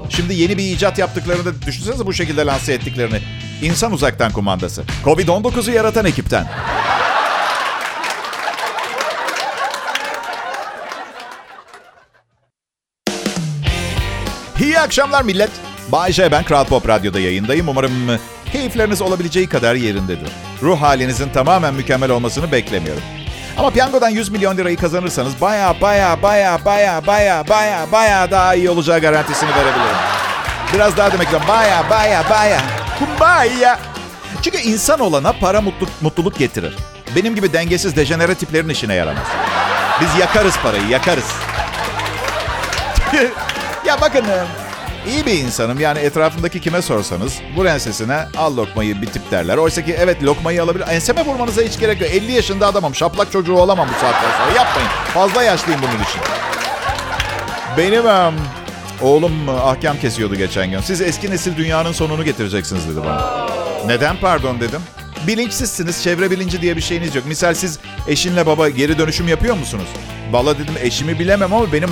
Şimdi 0.09 0.33
yeni 0.33 0.57
bir 0.57 0.63
icat 0.63 0.97
yaptıklarını 0.97 1.45
da 1.45 1.61
düşünsenize 1.61 2.05
bu 2.05 2.13
şekilde 2.13 2.45
lanse 2.45 2.73
ettiklerini. 2.73 3.21
İnsan 3.61 3.91
uzaktan 3.91 4.31
kumandası. 4.31 4.83
Covid-19'u 5.05 5.71
yaratan 5.71 6.05
ekipten. 6.05 6.47
İyi 14.59 14.79
akşamlar 14.79 15.23
millet. 15.23 15.49
Bay 15.91 16.11
J, 16.11 16.31
ben 16.31 16.43
Kral 16.43 16.65
Pop 16.65 16.87
Radyo'da 16.87 17.19
yayındayım. 17.19 17.69
Umarım 17.69 18.09
e, 18.09 18.19
keyifleriniz 18.51 19.01
olabileceği 19.01 19.49
kadar 19.49 19.75
yerindedir. 19.75 20.29
Ruh 20.61 20.81
halinizin 20.81 21.29
tamamen 21.29 21.73
mükemmel 21.73 22.11
olmasını 22.11 22.51
beklemiyorum. 22.51 23.03
Ama 23.57 23.69
piyangodan 23.69 24.09
100 24.09 24.29
milyon 24.29 24.57
lirayı 24.57 24.77
kazanırsanız 24.77 25.41
baya 25.41 25.75
baya 25.81 26.21
baya 26.23 26.59
baya 26.65 27.07
baya 27.07 27.43
baya 27.49 27.91
baya 27.91 28.31
daha 28.31 28.55
iyi 28.55 28.69
olacağı 28.69 28.99
garantisini 28.99 29.49
verebilirim. 29.49 29.97
Biraz 30.73 30.97
daha 30.97 31.11
demek 31.11 31.33
lazım. 31.33 31.47
Baya 31.47 31.89
baya 31.89 32.23
baya. 32.29 32.86
Baya. 33.19 33.79
Çünkü 34.41 34.57
insan 34.57 34.99
olana 34.99 35.33
para 35.33 35.61
mutluluk, 35.61 36.01
mutluluk 36.01 36.37
getirir. 36.37 36.75
Benim 37.15 37.35
gibi 37.35 37.53
dengesiz 37.53 37.95
dejenere 37.95 38.35
tiplerin 38.35 38.69
işine 38.69 38.93
yaramaz. 38.93 39.27
Biz 40.01 40.19
yakarız 40.19 40.57
parayı, 40.63 40.87
yakarız. 40.87 41.31
ya 43.85 44.01
bakın 44.01 44.25
iyi 45.07 45.25
bir 45.25 45.33
insanım. 45.33 45.79
Yani 45.79 45.99
etrafındaki 45.99 46.61
kime 46.61 46.81
sorsanız 46.81 47.33
bu 47.55 47.67
ensesine 47.67 48.25
al 48.37 48.57
lokmayı 48.57 49.01
bir 49.01 49.07
tip 49.07 49.31
derler. 49.31 49.57
Oysa 49.57 49.85
ki 49.85 49.95
evet 49.99 50.23
lokmayı 50.23 50.63
alabilir. 50.63 50.85
Enseme 50.89 51.25
vurmanıza 51.25 51.61
hiç 51.61 51.79
gerek 51.79 52.01
yok. 52.01 52.09
50 52.11 52.31
yaşında 52.31 52.67
adamım. 52.67 52.95
Şaplak 52.95 53.31
çocuğu 53.31 53.53
olamam 53.53 53.87
bu 53.95 53.99
saatten 53.99 54.31
sonra. 54.31 54.55
Yapmayın. 54.55 54.89
Fazla 55.13 55.43
yaşlıyım 55.43 55.81
bunun 55.81 56.03
için. 56.03 56.21
Benim 57.77 58.05
oğlum 59.01 59.49
ahkam 59.49 59.99
kesiyordu 59.99 60.35
geçen 60.35 60.71
gün. 60.71 60.79
Siz 60.79 61.01
eski 61.01 61.31
nesil 61.31 61.57
dünyanın 61.57 61.91
sonunu 61.91 62.23
getireceksiniz 62.25 62.89
dedi 62.89 63.05
bana. 63.05 63.47
Neden 63.85 64.17
pardon 64.21 64.59
dedim. 64.59 64.81
Bilinçsizsiniz. 65.27 66.03
Çevre 66.03 66.31
bilinci 66.31 66.61
diye 66.61 66.75
bir 66.75 66.81
şeyiniz 66.81 67.15
yok. 67.15 67.25
Misal 67.25 67.53
siz 67.53 67.79
eşinle 68.07 68.45
baba 68.45 68.69
geri 68.69 68.97
dönüşüm 68.97 69.27
yapıyor 69.27 69.55
musunuz? 69.57 69.87
Valla 70.31 70.57
dedim 70.57 70.73
eşimi 70.81 71.19
bilemem 71.19 71.53
ama 71.53 71.73
benim 71.73 71.89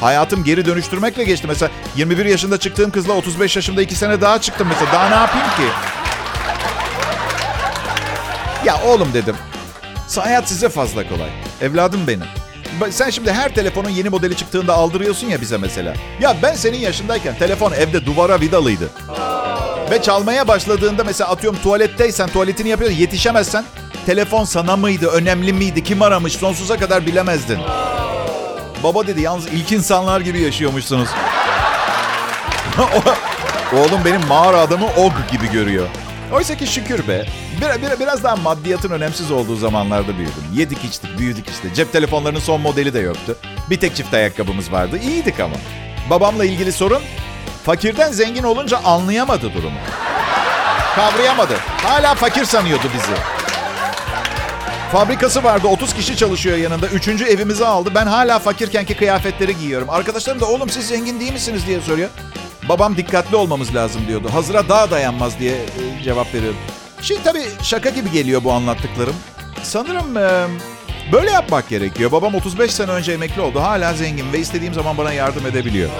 hayatım 0.00 0.44
geri 0.44 0.64
dönüştürmekle 0.66 1.24
geçti. 1.24 1.46
Mesela 1.46 1.70
21 1.96 2.24
yaşında 2.26 2.58
çıktığım 2.58 2.90
kızla 2.90 3.12
35 3.12 3.56
yaşımda 3.56 3.82
2 3.82 3.94
sene 3.94 4.20
daha 4.20 4.40
çıktım 4.40 4.68
mesela. 4.70 4.92
Daha 4.92 5.08
ne 5.08 5.14
yapayım 5.14 5.46
ki? 5.46 5.72
Ya 8.64 8.82
oğlum 8.86 9.08
dedim. 9.14 9.36
Hayat 10.18 10.48
size 10.48 10.68
fazla 10.68 11.08
kolay. 11.08 11.30
Evladım 11.60 12.06
benim. 12.06 12.26
Sen 12.90 13.10
şimdi 13.10 13.32
her 13.32 13.54
telefonun 13.54 13.88
yeni 13.90 14.08
modeli 14.08 14.36
çıktığında 14.36 14.74
aldırıyorsun 14.74 15.26
ya 15.26 15.40
bize 15.40 15.56
mesela. 15.56 15.94
Ya 16.20 16.36
ben 16.42 16.54
senin 16.54 16.78
yaşındayken 16.78 17.34
telefon 17.38 17.72
evde 17.72 18.06
duvara 18.06 18.40
vidalıydı. 18.40 18.88
Ve 19.90 20.02
çalmaya 20.02 20.48
başladığında 20.48 21.04
mesela 21.04 21.30
atıyorum 21.30 21.58
tuvaletteysen 21.62 22.28
tuvaletini 22.28 22.68
yapıyorsun 22.68 22.98
yetişemezsen 22.98 23.64
telefon 24.06 24.44
sana 24.44 24.76
mıydı, 24.76 25.06
önemli 25.06 25.52
miydi, 25.52 25.84
kim 25.84 26.02
aramış 26.02 26.32
sonsuza 26.32 26.76
kadar 26.76 27.06
bilemezdin. 27.06 27.58
Baba 28.84 29.06
dedi 29.06 29.20
yalnız 29.20 29.46
ilk 29.46 29.72
insanlar 29.72 30.20
gibi 30.20 30.40
yaşıyormuşsunuz. 30.40 31.08
Oğlum 33.72 34.04
benim 34.04 34.26
mağara 34.26 34.58
adamı 34.58 34.86
og 34.86 35.12
gibi 35.32 35.50
görüyor. 35.52 35.86
Oysa 36.32 36.56
ki 36.56 36.66
şükür 36.66 37.08
be. 37.08 37.26
Bir, 37.60 37.82
bir, 37.82 38.00
biraz 38.00 38.24
daha 38.24 38.36
maddiyatın 38.36 38.90
önemsiz 38.90 39.30
olduğu 39.30 39.56
zamanlarda 39.56 40.16
büyüdüm. 40.16 40.44
Yedik 40.54 40.84
içtik 40.84 41.18
büyüdük 41.18 41.48
işte. 41.48 41.74
Cep 41.74 41.92
telefonlarının 41.92 42.40
son 42.40 42.60
modeli 42.60 42.94
de 42.94 42.98
yoktu. 42.98 43.36
Bir 43.70 43.80
tek 43.80 43.96
çift 43.96 44.14
ayakkabımız 44.14 44.72
vardı. 44.72 44.98
İyiydik 45.02 45.40
ama. 45.40 45.56
Babamla 46.10 46.44
ilgili 46.44 46.72
sorun 46.72 47.02
fakirden 47.64 48.12
zengin 48.12 48.42
olunca 48.42 48.78
anlayamadı 48.78 49.54
durumu. 49.54 49.78
Kavrayamadı. 50.94 51.54
Hala 51.82 52.14
fakir 52.14 52.44
sanıyordu 52.44 52.86
bizi. 52.94 53.14
Fabrikası 54.92 55.44
vardı 55.44 55.66
30 55.68 55.94
kişi 55.94 56.16
çalışıyor 56.16 56.56
yanında. 56.58 56.86
Üçüncü 56.86 57.24
evimizi 57.24 57.66
aldı. 57.66 57.90
Ben 57.94 58.06
hala 58.06 58.38
fakirkenki 58.38 58.96
kıyafetleri 58.96 59.56
giyiyorum. 59.58 59.90
Arkadaşlarım 59.90 60.40
da 60.40 60.46
oğlum 60.46 60.70
siz 60.70 60.86
zengin 60.88 61.20
değil 61.20 61.32
misiniz 61.32 61.66
diye 61.66 61.80
soruyor. 61.80 62.08
Babam 62.68 62.96
dikkatli 62.96 63.36
olmamız 63.36 63.74
lazım 63.74 64.02
diyordu. 64.08 64.28
Hazıra 64.32 64.68
daha 64.68 64.90
dayanmaz 64.90 65.38
diye 65.38 65.52
e, 65.54 66.02
cevap 66.04 66.34
veriyordu. 66.34 66.56
Şimdi 67.02 67.22
tabii 67.22 67.44
şaka 67.62 67.90
gibi 67.90 68.10
geliyor 68.10 68.44
bu 68.44 68.52
anlattıklarım. 68.52 69.14
Sanırım 69.62 70.16
e, 70.16 70.46
böyle 71.12 71.30
yapmak 71.30 71.68
gerekiyor. 71.68 72.12
Babam 72.12 72.34
35 72.34 72.70
sene 72.74 72.90
önce 72.90 73.12
emekli 73.12 73.40
oldu. 73.40 73.60
Hala 73.60 73.94
zengin 73.94 74.32
ve 74.32 74.38
istediğim 74.38 74.74
zaman 74.74 74.98
bana 74.98 75.12
yardım 75.12 75.46
edebiliyor. 75.46 75.90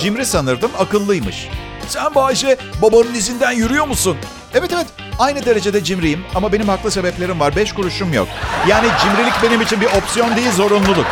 Cimri 0.00 0.26
sanırdım, 0.26 0.70
akıllıymış. 0.78 1.48
Sen 1.88 2.14
Bayşe 2.14 2.56
babanın 2.82 3.14
izinden 3.14 3.52
yürüyor 3.52 3.86
musun? 3.86 4.16
Evet 4.54 4.70
evet 4.74 4.86
aynı 5.18 5.44
derecede 5.46 5.84
cimriyim 5.84 6.24
ama 6.34 6.52
benim 6.52 6.68
haklı 6.68 6.90
sebeplerim 6.90 7.40
var. 7.40 7.56
Beş 7.56 7.72
kuruşum 7.72 8.12
yok. 8.12 8.28
Yani 8.68 8.88
cimrilik 9.02 9.34
benim 9.42 9.60
için 9.60 9.80
bir 9.80 9.86
opsiyon 9.86 10.36
değil 10.36 10.52
zorunluluk. 10.52 11.06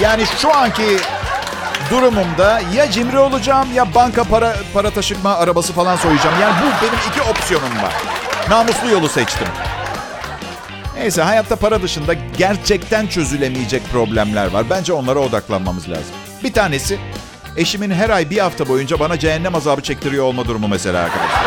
Yani 0.00 0.24
şu 0.42 0.54
anki 0.56 0.82
durumumda 1.90 2.60
ya 2.74 2.90
cimri 2.90 3.18
olacağım 3.18 3.68
ya 3.74 3.94
banka 3.94 4.24
para 4.24 4.56
para 4.74 4.90
taşıma 4.90 5.34
arabası 5.34 5.72
falan 5.72 5.96
soyacağım. 5.96 6.40
Yani 6.40 6.54
bu 6.62 6.86
benim 6.86 6.98
iki 7.10 7.30
opsiyonum 7.30 7.82
var. 7.82 7.92
Namuslu 8.50 8.88
yolu 8.88 9.08
seçtim. 9.08 9.48
Neyse 10.96 11.22
hayatta 11.22 11.56
para 11.56 11.82
dışında 11.82 12.14
gerçekten 12.38 13.06
çözülemeyecek 13.06 13.82
problemler 13.92 14.46
var. 14.46 14.70
Bence 14.70 14.92
onlara 14.92 15.18
odaklanmamız 15.18 15.88
lazım. 15.88 16.14
Bir 16.44 16.52
tanesi 16.52 16.98
eşimin 17.56 17.90
her 17.90 18.10
ay 18.10 18.30
bir 18.30 18.38
hafta 18.38 18.68
boyunca 18.68 18.98
bana 19.00 19.18
cehennem 19.18 19.54
azabı 19.54 19.82
çektiriyor 19.82 20.24
olma 20.24 20.44
durumu 20.44 20.68
mesela 20.68 21.02
arkadaşlar. 21.02 21.40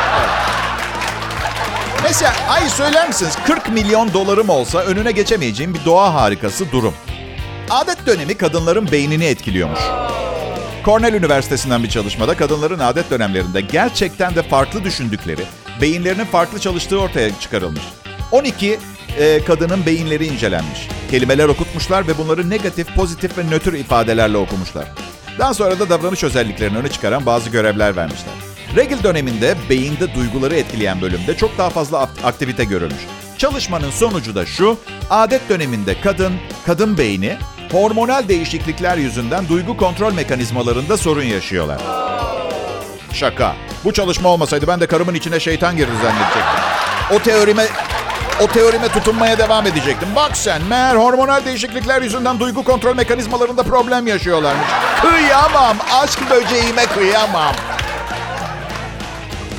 Mesela 2.04 2.34
ay 2.50 2.70
söyler 2.70 3.08
misiniz 3.08 3.38
40 3.48 3.70
milyon 3.70 4.14
dolarım 4.14 4.50
olsa 4.50 4.80
önüne 4.80 5.12
geçemeyeceğim 5.12 5.74
bir 5.74 5.86
doğa 5.86 6.14
harikası 6.14 6.72
durum. 6.72 6.94
Adet 7.70 8.06
dönemi 8.06 8.38
kadınların 8.38 8.92
beynini 8.92 9.26
etkiliyormuş. 9.26 9.80
Cornell 10.86 11.14
Üniversitesi'nden 11.14 11.84
bir 11.84 11.90
çalışmada 11.90 12.38
kadınların 12.38 12.80
adet 12.80 13.12
dönemlerinde 13.12 13.62
gerçekten 13.62 14.36
de 14.36 14.44
farklı 14.44 14.84
düşündükleri, 14.84 15.42
beyinlerinin 15.82 16.26
farklı 16.26 16.60
çalıştığı 16.60 17.02
ortaya 17.02 17.40
çıkarılmış. 17.40 17.82
12 18.32 18.80
e, 19.20 19.44
kadının 19.44 19.86
beyinleri 19.86 20.26
incelenmiş. 20.26 20.88
Kelimeler 21.12 21.48
okutmuşlar 21.48 22.08
ve 22.08 22.18
bunları 22.18 22.50
negatif, 22.50 22.96
pozitif 22.96 23.38
ve 23.38 23.44
nötr 23.44 23.74
ifadelerle 23.74 24.38
okumuşlar. 24.38 24.86
Daha 25.40 25.54
sonra 25.54 25.80
da 25.80 25.90
davranış 25.90 26.24
özelliklerini 26.24 26.78
öne 26.78 26.90
çıkaran 26.90 27.26
bazı 27.26 27.50
görevler 27.50 27.96
vermişler. 27.96 28.34
Regil 28.76 29.04
döneminde 29.04 29.56
beyinde 29.70 30.16
duyguları 30.16 30.56
etkileyen 30.56 31.02
bölümde 31.02 31.38
çok 31.38 31.58
daha 31.58 31.70
fazla 31.70 32.10
aktivite 32.24 32.64
görülmüş. 32.64 33.02
Çalışmanın 33.38 33.92
sonucu 33.92 34.36
da 34.36 34.46
şu. 34.46 34.78
Adet 35.10 35.50
döneminde 35.50 36.02
kadın, 36.02 36.34
kadın 36.66 36.98
beyni 36.98 37.38
hormonal 37.72 38.28
değişiklikler 38.28 38.98
yüzünden 38.98 39.48
duygu 39.48 39.78
kontrol 39.78 40.14
mekanizmalarında 40.14 40.98
sorun 40.98 41.24
yaşıyorlar. 41.24 41.82
Şaka. 43.14 43.56
Bu 43.84 43.94
çalışma 43.94 44.30
olmasaydı 44.30 44.68
ben 44.68 44.82
de 44.82 44.88
karımın 44.88 45.14
içine 45.14 45.40
şeytan 45.40 45.78
girdi 45.78 45.92
zannedecektim. 46.02 46.64
O 47.16 47.20
teorime 47.20 47.66
o 48.42 48.48
teorime 48.48 48.88
tutunmaya 48.88 49.38
devam 49.38 49.68
edecektim. 49.68 50.10
Bak 50.16 50.38
sen 50.38 50.62
meğer 50.70 50.96
hormonal 50.96 51.46
değişiklikler 51.46 52.02
yüzünden 52.02 52.40
duygu 52.40 52.64
kontrol 52.64 52.96
mekanizmalarında 52.96 53.64
problem 53.64 54.08
yaşıyorlarmış. 54.08 54.68
Kıyamam. 55.02 55.78
Aşk 55.94 56.20
böceğime 56.30 56.86
kıyamam. 56.86 57.56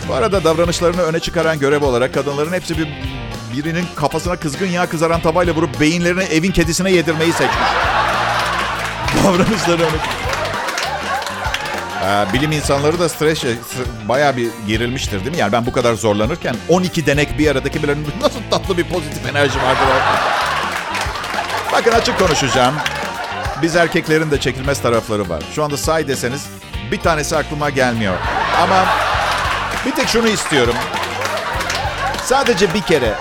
Bu 0.09 0.15
arada 0.15 0.45
davranışlarını 0.45 1.03
öne 1.03 1.21
çıkaran 1.21 1.59
görev 1.59 1.85
olarak 1.85 2.15
kadınların 2.15 2.53
hepsi 2.53 2.79
bir 2.79 2.89
birinin 3.57 3.85
kafasına 3.97 4.37
kızgın 4.37 4.67
yağ 4.67 4.87
kızaran 4.87 5.21
tabayla 5.21 5.55
vurup 5.55 5.81
beyinlerini 5.81 6.23
evin 6.23 6.53
kedisine 6.53 6.93
yedirmeyi 6.93 7.33
seçmiş. 7.33 7.59
Davranışları 9.17 9.83
öne 9.83 10.23
ee, 12.05 12.33
bilim 12.33 12.53
insanları 12.53 12.99
da 13.01 13.09
stres 13.09 13.45
bayağı 14.09 14.37
bir 14.37 14.49
gerilmiştir 14.67 15.21
değil 15.21 15.31
mi? 15.31 15.37
Yani 15.37 15.53
ben 15.53 15.67
bu 15.67 15.73
kadar 15.73 15.95
zorlanırken 15.95 16.57
12 16.69 17.07
denek 17.07 17.39
bir 17.39 17.51
aradaki 17.51 17.83
bir 17.83 17.89
nasıl 18.23 18.41
tatlı 18.51 18.79
bir 18.79 18.85
pozitif 18.85 19.27
enerji 19.27 19.59
vardır. 19.63 19.87
Bakın 21.73 21.93
açık 21.93 22.19
konuşacağım. 22.19 22.75
Biz 23.63 23.77
erkeklerin 23.77 24.31
de 24.31 24.41
çekilmez 24.41 24.83
tarafları 24.83 25.29
var. 25.29 25.43
Şu 25.55 25.65
anda 25.65 25.77
say 25.77 26.09
deseniz 26.09 26.47
bir 26.91 27.01
tanesi 27.01 27.37
aklıma 27.37 27.71
gelmiyor. 27.71 28.15
Ama 28.63 28.87
bir 29.87 29.93
tek 29.93 30.09
şunu 30.09 30.29
istiyorum. 30.29 30.75
Sadece 32.25 32.75
bir 32.75 32.83
kere 32.83 33.15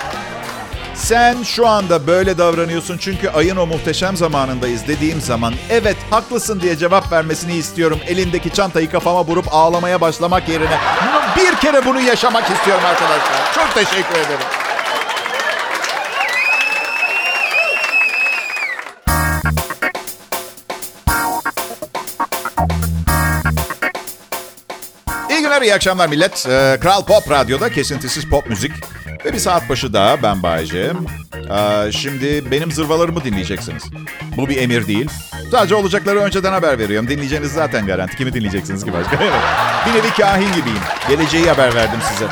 sen 1.01 1.43
şu 1.43 1.67
anda 1.67 2.07
böyle 2.07 2.37
davranıyorsun 2.37 2.97
çünkü 2.97 3.29
ayın 3.29 3.55
o 3.55 3.65
muhteşem 3.65 4.17
zamanındayız 4.17 4.87
dediğim 4.87 5.21
zaman 5.21 5.53
evet 5.69 5.97
haklısın 6.09 6.61
diye 6.61 6.77
cevap 6.77 7.11
vermesini 7.11 7.55
istiyorum. 7.55 7.99
Elindeki 8.07 8.49
çantayı 8.53 8.91
kafama 8.91 9.25
vurup 9.25 9.45
ağlamaya 9.51 10.01
başlamak 10.01 10.49
yerine 10.49 10.77
bir 11.37 11.55
kere 11.55 11.85
bunu 11.85 12.01
yaşamak 12.01 12.49
istiyorum 12.49 12.83
arkadaşlar. 12.85 13.53
Çok 13.55 13.73
teşekkür 13.75 14.15
ederim. 14.15 14.45
İyi 25.29 25.41
günler, 25.41 25.61
iyi 25.61 25.73
akşamlar 25.73 26.07
millet. 26.07 26.45
Ee, 26.49 26.77
Kral 26.81 27.05
Pop 27.05 27.31
Radyo'da 27.31 27.69
kesintisiz 27.71 28.29
pop 28.29 28.49
müzik. 28.49 28.71
Ve 29.25 29.33
bir 29.33 29.37
saat 29.39 29.69
başı 29.69 29.93
daha 29.93 30.23
ben 30.23 30.43
Bayece. 30.43 30.91
Ee, 31.51 31.91
şimdi 31.91 32.51
benim 32.51 32.71
zırvalarımı 32.71 33.23
dinleyeceksiniz. 33.23 33.83
Bu 34.37 34.49
bir 34.49 34.57
emir 34.57 34.87
değil. 34.87 35.09
Sadece 35.51 35.75
olacakları 35.75 36.19
önceden 36.19 36.51
haber 36.51 36.79
veriyorum. 36.79 37.09
Dinleyeceğiniz 37.09 37.51
zaten 37.51 37.85
garanti. 37.85 38.17
Kimi 38.17 38.33
dinleyeceksiniz 38.33 38.85
ki 38.85 38.93
başka? 38.93 39.11
Evet. 39.23 39.33
bir 39.85 39.99
nevi 39.99 40.13
kahin 40.13 40.47
gibiyim. 40.47 40.79
Geleceği 41.09 41.45
haber 41.49 41.75
verdim 41.75 41.99
size. 42.11 42.25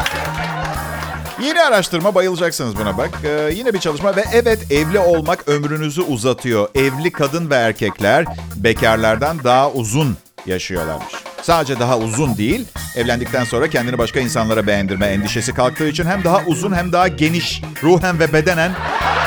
Yeni 1.48 1.62
araştırma 1.62 2.16
bayılacaksınız 2.16 2.78
buna 2.78 2.98
bak. 2.98 3.10
Ee, 3.24 3.52
yine 3.56 3.74
bir 3.74 3.80
çalışma 3.80 4.16
ve 4.16 4.24
evet 4.34 4.72
evli 4.72 5.00
olmak 5.00 5.48
ömrünüzü 5.48 6.02
uzatıyor. 6.02 6.70
Evli 6.76 7.12
kadın 7.12 7.50
ve 7.50 7.56
erkekler 7.56 8.26
bekarlardan 8.56 9.44
daha 9.44 9.72
uzun 9.72 10.18
yaşıyorlarmış. 10.46 11.14
Sadece 11.42 11.80
daha 11.80 11.98
uzun 11.98 12.38
değil, 12.38 12.66
evlendikten 12.96 13.44
sonra 13.44 13.68
kendini 13.68 13.98
başka 13.98 14.20
insanlara 14.20 14.68
beğendirme 14.68 15.06
endişesi 15.06 15.54
kalktığı 15.54 15.88
için 15.88 16.06
hem 16.06 16.24
daha 16.24 16.42
uzun 16.46 16.72
hem 16.72 16.92
daha 16.92 17.08
geniş, 17.08 17.62
ruhen 17.84 18.20
ve 18.20 18.34
bedenen 18.34 18.72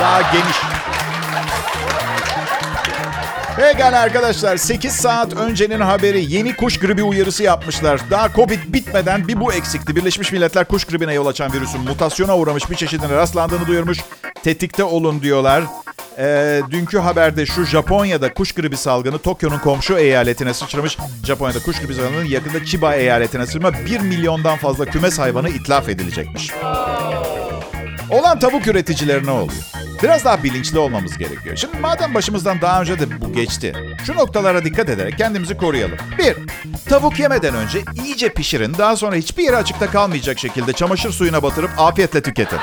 daha 0.01 0.23
geniş. 0.23 0.72
Pekala 3.57 4.01
arkadaşlar 4.01 4.57
8 4.57 4.93
saat 4.93 5.35
öncenin 5.35 5.81
haberi 5.81 6.33
yeni 6.33 6.57
kuş 6.57 6.79
gribi 6.79 7.03
uyarısı 7.03 7.43
yapmışlar. 7.43 8.01
Daha 8.11 8.33
Covid 8.33 8.59
bitmeden 8.69 9.29
bir 9.29 9.41
bu 9.41 9.53
eksikti. 9.53 9.97
Birleşmiş 9.97 10.33
Milletler 10.33 10.65
kuş 10.65 10.85
gribine 10.85 11.15
yol 11.15 11.27
açan 11.27 11.53
virüsün 11.53 11.81
mutasyona 11.81 12.37
uğramış 12.37 12.71
bir 12.71 12.77
çeşidine 12.77 13.17
rastlandığını 13.17 13.67
duyurmuş. 13.67 13.99
Tetikte 14.43 14.85
olun 14.85 15.23
diyorlar. 15.23 15.65
E, 16.19 16.61
dünkü 16.71 16.99
haberde 16.99 17.47
şu 17.47 17.65
Japonya'da 17.65 18.35
kuş 18.35 18.53
gribi 18.53 18.77
salgını 18.77 19.19
Tokyo'nun 19.19 19.59
komşu 19.59 19.99
eyaletine 19.99 20.55
sıçramış. 20.55 20.99
Japonya'da 21.27 21.63
kuş 21.63 21.81
gribi 21.81 21.95
salgını 21.95 22.27
yakında 22.27 22.65
Chiba 22.65 22.95
eyaletine 22.95 23.47
sıçrama 23.47 23.73
1 23.73 24.01
milyondan 24.01 24.57
fazla 24.57 24.85
kümes 24.85 25.19
hayvanı 25.19 25.49
itlaf 25.49 25.89
edilecekmiş. 25.89 26.51
Olan 28.11 28.39
tavuk 28.39 28.67
üreticilerine 28.67 29.31
oluyor. 29.31 29.63
Biraz 30.03 30.25
daha 30.25 30.43
bilinçli 30.43 30.79
olmamız 30.79 31.19
gerekiyor. 31.19 31.57
Şimdi 31.57 31.79
madem 31.79 32.15
başımızdan 32.15 32.61
daha 32.61 32.81
önce 32.81 33.01
de 33.01 33.21
bu 33.21 33.33
geçti. 33.33 33.73
Şu 34.07 34.15
noktalara 34.15 34.65
dikkat 34.65 34.89
ederek 34.89 35.19
kendimizi 35.19 35.57
koruyalım. 35.57 35.99
Bir, 36.19 36.37
tavuk 36.89 37.19
yemeden 37.19 37.55
önce 37.55 37.83
iyice 38.05 38.29
pişirin. 38.29 38.75
Daha 38.79 38.97
sonra 38.97 39.17
hiçbir 39.17 39.43
yere 39.43 39.57
açıkta 39.57 39.91
kalmayacak 39.91 40.39
şekilde 40.39 40.73
çamaşır 40.73 41.13
suyuna 41.13 41.43
batırıp 41.43 41.71
afiyetle 41.79 42.23
tüketin. 42.23 42.59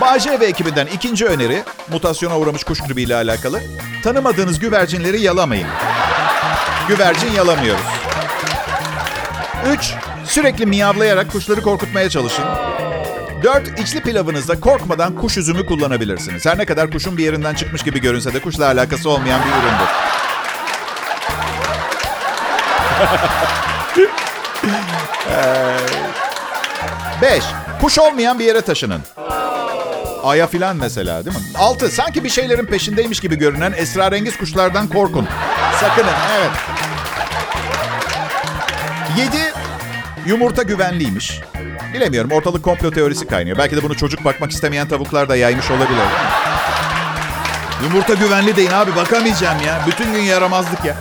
Bağcay 0.00 0.40
ve 0.40 0.46
ekibinden 0.46 0.86
ikinci 0.86 1.26
öneri, 1.26 1.62
mutasyona 1.90 2.38
uğramış 2.38 2.64
kuş 2.64 2.80
gribi 2.80 3.02
ile 3.02 3.14
alakalı. 3.14 3.60
Tanımadığınız 4.02 4.58
güvercinleri 4.58 5.20
yalamayın. 5.20 5.68
Güvercin 6.88 7.32
yalamıyoruz. 7.32 7.84
Üç, 9.68 9.94
sürekli 10.24 10.66
miyavlayarak 10.66 11.32
kuşları 11.32 11.62
korkutmaya 11.62 12.10
çalışın. 12.10 12.44
Dört, 13.42 13.80
içli 13.80 14.00
pilavınızda 14.00 14.60
korkmadan 14.60 15.16
kuş 15.16 15.38
üzümü 15.38 15.66
kullanabilirsiniz. 15.66 16.46
Her 16.46 16.58
ne 16.58 16.64
kadar 16.64 16.90
kuşun 16.90 17.16
bir 17.16 17.24
yerinden 17.24 17.54
çıkmış 17.54 17.82
gibi 17.82 18.00
görünse 18.00 18.34
de 18.34 18.40
kuşla 18.40 18.66
alakası 18.66 19.10
olmayan 19.10 19.40
bir 19.40 19.48
üründür. 19.48 19.88
Beş, 27.22 27.44
kuş 27.80 27.98
olmayan 27.98 28.38
bir 28.38 28.44
yere 28.44 28.60
taşının. 28.60 29.00
Aya 30.24 30.46
filan 30.46 30.76
mesela 30.76 31.24
değil 31.24 31.36
mi? 31.36 31.42
Altı, 31.58 31.88
sanki 31.88 32.24
bir 32.24 32.28
şeylerin 32.28 32.66
peşindeymiş 32.66 33.20
gibi 33.20 33.38
görünen 33.38 33.72
esrarengiz 33.72 34.36
kuşlardan 34.36 34.88
korkun. 34.88 35.28
Sakının, 35.80 36.12
evet. 36.38 36.50
Yedi, 39.18 39.52
yumurta 40.26 40.62
güvenliymiş. 40.62 41.40
Bilemiyorum, 41.94 42.30
ortalık 42.32 42.62
komplo 42.62 42.90
teorisi 42.90 43.26
kaynıyor. 43.26 43.58
Belki 43.58 43.76
de 43.76 43.82
bunu 43.82 43.96
çocuk 43.96 44.24
bakmak 44.24 44.50
istemeyen 44.50 44.88
tavuklar 44.88 45.28
da 45.28 45.36
yaymış 45.36 45.70
olabilir. 45.70 46.02
Yumurta 47.84 48.14
güvenli 48.14 48.56
deyin 48.56 48.70
abi, 48.70 48.96
bakamayacağım 48.96 49.62
ya. 49.66 49.80
Bütün 49.86 50.12
gün 50.12 50.20
yaramazlık 50.22 50.84
ya. 50.84 50.96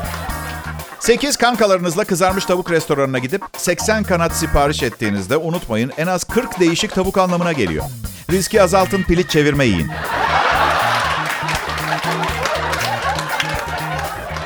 8 1.00 1.38
kankalarınızla 1.38 2.04
kızarmış 2.06 2.46
tavuk 2.46 2.72
restoranına 2.72 3.20
gidip 3.20 3.42
80 3.58 4.04
kanat 4.04 4.36
sipariş 4.36 4.84
ettiğinizde 4.84 5.38
unutmayın 5.38 5.92
en 5.98 6.08
az 6.08 6.24
40 6.24 6.60
değişik 6.60 6.96
tavuk 6.96 7.18
anlamına 7.18 7.52
geliyor. 7.52 7.84
Riski 8.32 8.62
azaltın, 8.62 9.04
piliç 9.04 9.30
çevirme 9.30 9.66
yiyin. 9.66 9.92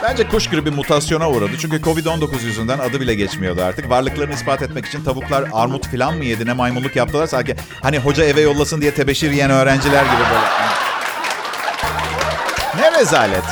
Bence 0.09 0.27
kuş 0.27 0.49
gribi 0.49 0.71
mutasyona 0.71 1.29
uğradı. 1.29 1.51
Çünkü 1.59 1.75
Covid-19 1.75 2.45
yüzünden 2.45 2.79
adı 2.79 3.01
bile 3.01 3.15
geçmiyordu 3.15 3.61
artık. 3.63 3.89
Varlıklarını 3.89 4.33
ispat 4.33 4.61
etmek 4.61 4.85
için 4.85 5.03
tavuklar 5.03 5.45
armut 5.53 5.87
falan 5.87 6.17
mı 6.17 6.25
yedi 6.25 6.45
ne 6.45 6.53
maymunluk 6.53 6.95
yaptılar. 6.95 7.27
Sanki 7.27 7.55
hani 7.81 7.99
hoca 7.99 8.23
eve 8.23 8.41
yollasın 8.41 8.81
diye 8.81 8.93
tebeşir 8.93 9.31
yiyen 9.31 9.51
öğrenciler 9.51 10.03
gibi 10.03 10.23
böyle. 10.31 10.45
Ne 12.81 12.99
rezalet. 12.99 13.43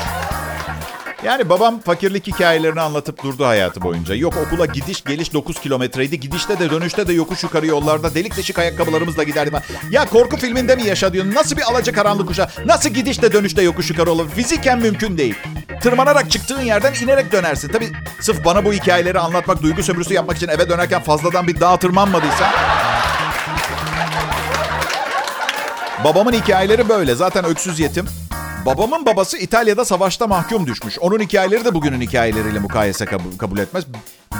Yani 1.25 1.49
babam 1.49 1.79
fakirlik 1.79 2.27
hikayelerini 2.27 2.81
anlatıp 2.81 3.23
durdu 3.23 3.45
hayatı 3.45 3.81
boyunca. 3.81 4.15
Yok 4.15 4.33
okula 4.47 4.65
gidiş 4.65 5.03
geliş 5.03 5.33
9 5.33 5.59
kilometreydi. 5.59 6.19
Gidişte 6.19 6.59
de 6.59 6.69
dönüşte 6.69 7.07
de 7.07 7.13
yokuş 7.13 7.43
yukarı 7.43 7.67
yollarda 7.67 8.15
delik 8.15 8.37
deşik 8.37 8.59
ayakkabılarımızla 8.59 9.23
giderdim. 9.23 9.53
Ya 9.91 10.05
korku 10.05 10.37
filminde 10.37 10.75
mi 10.75 10.83
yaşa? 10.83 11.11
Nasıl 11.33 11.57
bir 11.57 11.61
alaca 11.61 11.93
karanlık 11.93 12.27
kuşa? 12.27 12.49
Nasıl 12.65 12.89
gidişte 12.89 13.33
dönüşte 13.33 13.61
yokuş 13.61 13.89
yukarı 13.89 14.11
olur? 14.11 14.29
Fiziken 14.29 14.79
mümkün 14.79 15.17
değil. 15.17 15.35
Tırmanarak 15.83 16.31
çıktığın 16.31 16.61
yerden 16.61 16.93
inerek 17.03 17.31
dönersin. 17.31 17.67
Tabii 17.67 17.91
sırf 18.19 18.45
bana 18.45 18.65
bu 18.65 18.73
hikayeleri 18.73 19.19
anlatmak, 19.19 19.61
duygu 19.61 19.83
sömürüsü 19.83 20.13
yapmak 20.13 20.37
için 20.37 20.47
eve 20.47 20.69
dönerken 20.69 21.01
fazladan 21.01 21.47
bir 21.47 21.59
dağa 21.59 21.77
tırmanmadıysan... 21.77 22.47
Babamın 26.03 26.33
hikayeleri 26.33 26.89
böyle. 26.89 27.15
Zaten 27.15 27.45
öksüz 27.45 27.79
yetim. 27.79 28.05
Babamın 28.65 29.05
babası 29.05 29.37
İtalya'da 29.37 29.85
savaşta 29.85 30.27
mahkum 30.27 30.67
düşmüş. 30.67 30.99
Onun 30.99 31.19
hikayeleri 31.19 31.65
de 31.65 31.73
bugünün 31.73 32.01
hikayeleriyle 32.01 32.59
mukayese 32.59 33.05
kabul, 33.37 33.57
etmez. 33.57 33.83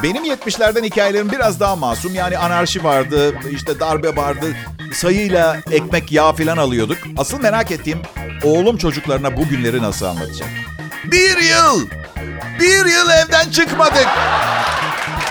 Benim 0.03 0.25
70'lerden 0.25 0.83
hikayelerim 0.83 1.31
biraz 1.31 1.59
daha 1.59 1.75
masum. 1.75 2.15
Yani 2.15 2.37
anarşi 2.37 2.83
vardı, 2.83 3.35
işte 3.51 3.79
darbe 3.79 4.15
vardı. 4.15 4.45
Sayıyla 4.93 5.57
ekmek, 5.71 6.11
yağ 6.11 6.33
falan 6.33 6.57
alıyorduk. 6.57 6.97
Asıl 7.17 7.41
merak 7.41 7.71
ettiğim 7.71 8.01
oğlum 8.43 8.77
çocuklarına 8.77 9.37
bu 9.37 9.47
günleri 9.47 9.81
nasıl 9.81 10.05
anlatacak? 10.05 10.62
Bir 11.03 11.37
yıl! 11.37 11.87
Bir 12.59 12.85
yıl 12.85 13.09
evden 13.09 13.49
çıkmadık. 13.49 14.07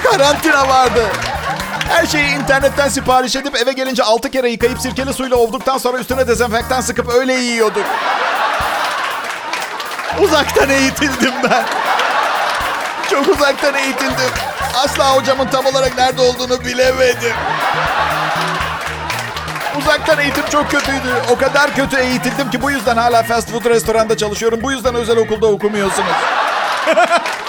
Karantina 0.03 0.69
vardı. 0.69 1.07
Her 1.89 2.07
şeyi 2.07 2.35
internetten 2.35 2.89
sipariş 2.89 3.37
edip 3.37 3.57
eve 3.57 3.73
gelince 3.73 4.03
6 4.03 4.31
kere 4.31 4.51
yıkayıp 4.51 4.81
sirkeli 4.81 5.13
suyla 5.13 5.37
ovduktan 5.37 5.79
sonra 5.79 5.99
üstüne 5.99 6.29
dezenfektan 6.29 6.81
sıkıp 6.81 7.15
öyle 7.15 7.35
yiyorduk. 7.35 7.85
Uzaktan 10.21 10.71
eğitildim 10.71 11.33
ben. 11.51 11.65
Çok 13.11 13.29
uzaktan 13.29 13.75
eğitildim. 13.75 14.31
Asla 14.75 15.17
hocamın 15.17 15.47
tam 15.47 15.67
olarak 15.67 15.99
nerede 15.99 16.23
olduğunu 16.23 16.65
bilemedim. 16.65 17.35
Uzaktan 19.79 20.19
eğitim 20.19 20.45
çok 20.53 20.71
kötüydü. 20.71 21.15
O 21.31 21.37
kadar 21.39 21.75
kötü 21.75 21.97
eğitildim 21.97 22.51
ki 22.51 22.63
bu 22.63 22.71
yüzden 22.71 22.97
hala 22.97 23.23
fast 23.23 23.51
food 23.51 23.65
restoranda 23.65 24.17
çalışıyorum. 24.17 24.61
Bu 24.63 24.73
yüzden 24.73 24.95
özel 24.95 25.17
okulda 25.17 25.47
okumuyorsunuz. 25.47 26.09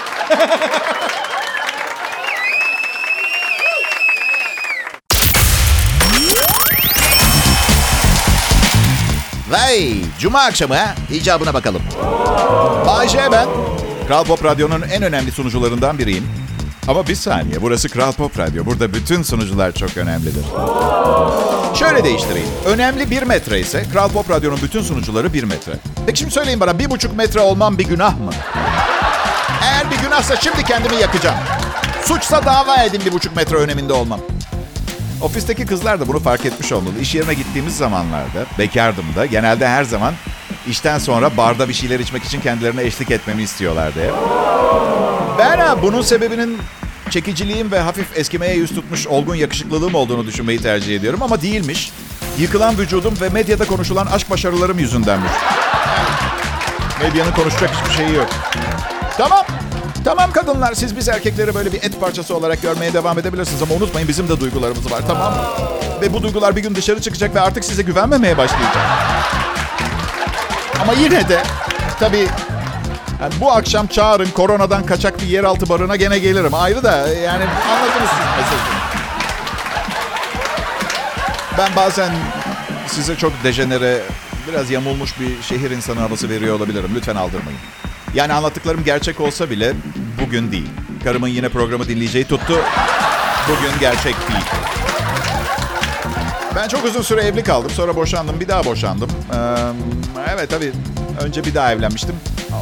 Vay, 9.50 9.94
cuma 10.20 10.42
akşamı 10.42 10.76
ha. 10.76 10.96
İcabına 11.12 11.54
bakalım. 11.54 11.82
Bayşe 12.88 13.32
ben. 13.32 13.48
Kral 14.08 14.24
Pop 14.24 14.46
Radyo'nun 14.46 14.82
en 14.82 15.04
önemli 15.04 15.32
sunucularından 15.32 15.98
biriyim. 15.98 16.28
Ama 16.88 17.08
bir 17.08 17.15
saniye, 17.15 17.62
burası 17.62 17.89
Kral 17.89 18.12
Pop 18.12 18.39
Radyo. 18.39 18.65
Burada 18.65 18.93
bütün 18.93 19.24
sunucular 19.24 19.72
çok 19.72 19.98
önemlidir. 19.98 20.46
Şöyle 21.80 22.04
değiştireyim. 22.04 22.48
Önemli 22.65 23.12
bir 23.12 23.24
metre 23.24 23.60
ise 23.60 23.84
Kral 23.93 24.10
Pop 24.10 24.30
Radyo'nun 24.30 24.60
bütün 24.63 24.82
sunucuları 24.82 25.34
bir 25.34 25.43
metre. 25.43 25.74
Peki 26.06 26.19
şimdi 26.19 26.34
söyleyin 26.34 26.60
bana 26.60 26.80
bir 26.80 26.89
buçuk 26.89 27.17
metre 27.17 27.39
olmam 27.39 27.78
bir 27.78 27.86
günah 27.86 28.19
mı? 28.19 28.32
Eğer 29.63 29.91
bir 29.91 29.98
günahsa 29.98 30.36
şimdi 30.36 30.63
kendimi 30.63 30.96
yakacağım. 30.96 31.38
Suçsa 32.06 32.46
dava 32.46 32.84
edin 32.84 33.02
bir 33.06 33.12
buçuk 33.12 33.36
metre 33.36 33.58
öneminde 33.58 33.93
olmam. 33.93 34.19
Ofisteki 35.22 35.65
kızlar 35.65 36.00
da 36.00 36.08
bunu 36.08 36.19
fark 36.19 36.46
etmiş 36.46 36.72
olmalı. 36.72 36.93
İş 37.02 37.15
yerine 37.15 37.34
gittiğimiz 37.34 37.78
zamanlarda, 37.78 38.46
bekardım 38.60 39.06
da 39.15 39.26
genelde 39.26 39.67
her 39.67 39.84
zaman 39.84 40.13
işten 40.67 41.00
sonra 41.00 41.38
barda 41.38 41.69
bir 41.69 41.74
şeyler 41.74 42.00
içmek 42.00 42.24
için 42.24 42.41
kendilerine 42.41 42.84
eşlik 42.84 43.12
etmemi 43.12 43.43
istiyorlardı 43.43 44.04
hep. 44.04 44.13
Ben 45.39 45.82
bunun 45.82 46.02
sebebinin 46.02 46.58
çekiciliğim 47.10 47.72
ve 47.72 47.80
hafif 47.80 48.17
eskimeye 48.17 48.56
yüz 48.56 48.76
tutmuş 48.76 49.08
olgun 49.08 49.36
yakışıklılığım 49.36 49.96
olduğunu 49.96 50.26
düşünmeyi 50.26 50.62
tercih 50.62 50.96
ediyorum 50.96 51.22
ama 51.24 51.41
değilmiş. 51.41 51.91
Yıkılan 52.38 52.78
vücudum 52.78 53.13
ve 53.22 53.30
medyada 53.30 53.65
konuşulan 53.67 54.06
aşk 54.06 54.30
başarılarım 54.30 54.80
yüzündenmiş. 54.80 55.32
Medyanın 57.02 57.32
konuşacak 57.32 57.69
hiçbir 57.76 57.96
şeyi 57.96 58.15
yok. 58.15 58.30
Tamam. 59.17 59.46
Tamam 60.06 60.32
kadınlar 60.32 60.74
siz 60.74 60.98
biz 60.98 61.10
erkekleri 61.10 61.56
böyle 61.56 61.72
bir 61.72 61.78
et 61.84 62.00
parçası 62.00 62.36
olarak 62.36 62.62
görmeye 62.62 62.93
devam 62.93 63.19
edebilirsiniz 63.19 63.62
ama 63.62 63.74
unutmayın 63.76 64.08
bizim 64.08 64.30
de 64.30 64.39
duygularımız 64.39 64.91
var 64.91 65.02
tamam 65.08 65.34
mı? 65.34 65.43
Ve 66.02 66.13
bu 66.13 66.24
duygular 66.24 66.56
bir 66.56 66.62
gün 66.62 66.76
dışarı 66.76 67.02
çıkacak 67.02 67.36
ve 67.36 67.41
artık 67.41 67.65
size 67.65 67.82
güvenmemeye 67.82 68.38
başlayacak. 68.38 68.78
Ama 70.82 70.93
yine 70.93 71.30
de 71.30 71.43
tabii 72.00 72.28
yani 73.24 73.34
bu 73.42 73.52
akşam 73.52 73.88
çağırın 73.88 74.30
koronadan 74.30 74.86
kaçak 74.86 75.22
bir 75.22 75.28
yeraltı 75.28 75.70
barına 75.70 75.96
gene 75.96 76.20
gelirim. 76.20 76.54
Ayrı 76.54 76.84
da 76.84 77.08
yani 77.08 77.44
anladınız 77.72 78.10
siz 78.10 78.20
mesajı. 78.38 78.74
Ben 81.58 81.76
bazen 81.76 82.12
size 82.88 83.16
çok 83.16 83.32
dejenere, 83.44 84.02
biraz 84.48 84.72
yamulmuş 84.72 85.20
bir 85.20 85.42
şehir 85.44 85.72
insanı 85.72 86.00
havası 86.00 86.30
veriyor 86.30 86.56
olabilirim. 86.56 86.92
Lütfen 86.96 87.16
aldırmayın. 87.16 87.60
Yani 88.14 88.34
anlattıklarım 88.34 88.84
gerçek 88.84 89.22
olsa 89.22 89.50
bile 89.50 89.74
bugün 90.22 90.52
değil. 90.52 90.70
Karımın 91.04 91.28
yine 91.28 91.50
programı 91.50 91.88
dinleyeceği 91.88 92.26
tuttu. 92.26 92.62
Bugün 93.48 93.80
gerçek 93.80 94.16
değil. 94.30 94.46
Ben 96.56 96.68
çok 96.68 96.86
uzun 96.86 97.02
süre 97.02 97.22
evli 97.22 97.44
kaldım. 97.44 97.72
Sonra 97.72 97.96
boşandım. 97.96 98.40
Bir 98.40 98.48
daha 98.48 98.66
boşandım. 98.66 99.10
Ee, 99.34 99.38
evet 100.34 100.50
tabii. 100.50 100.72
Önce 101.22 101.44
bir 101.44 101.56
daha 101.56 101.72
evlenmiştim. 101.72 102.16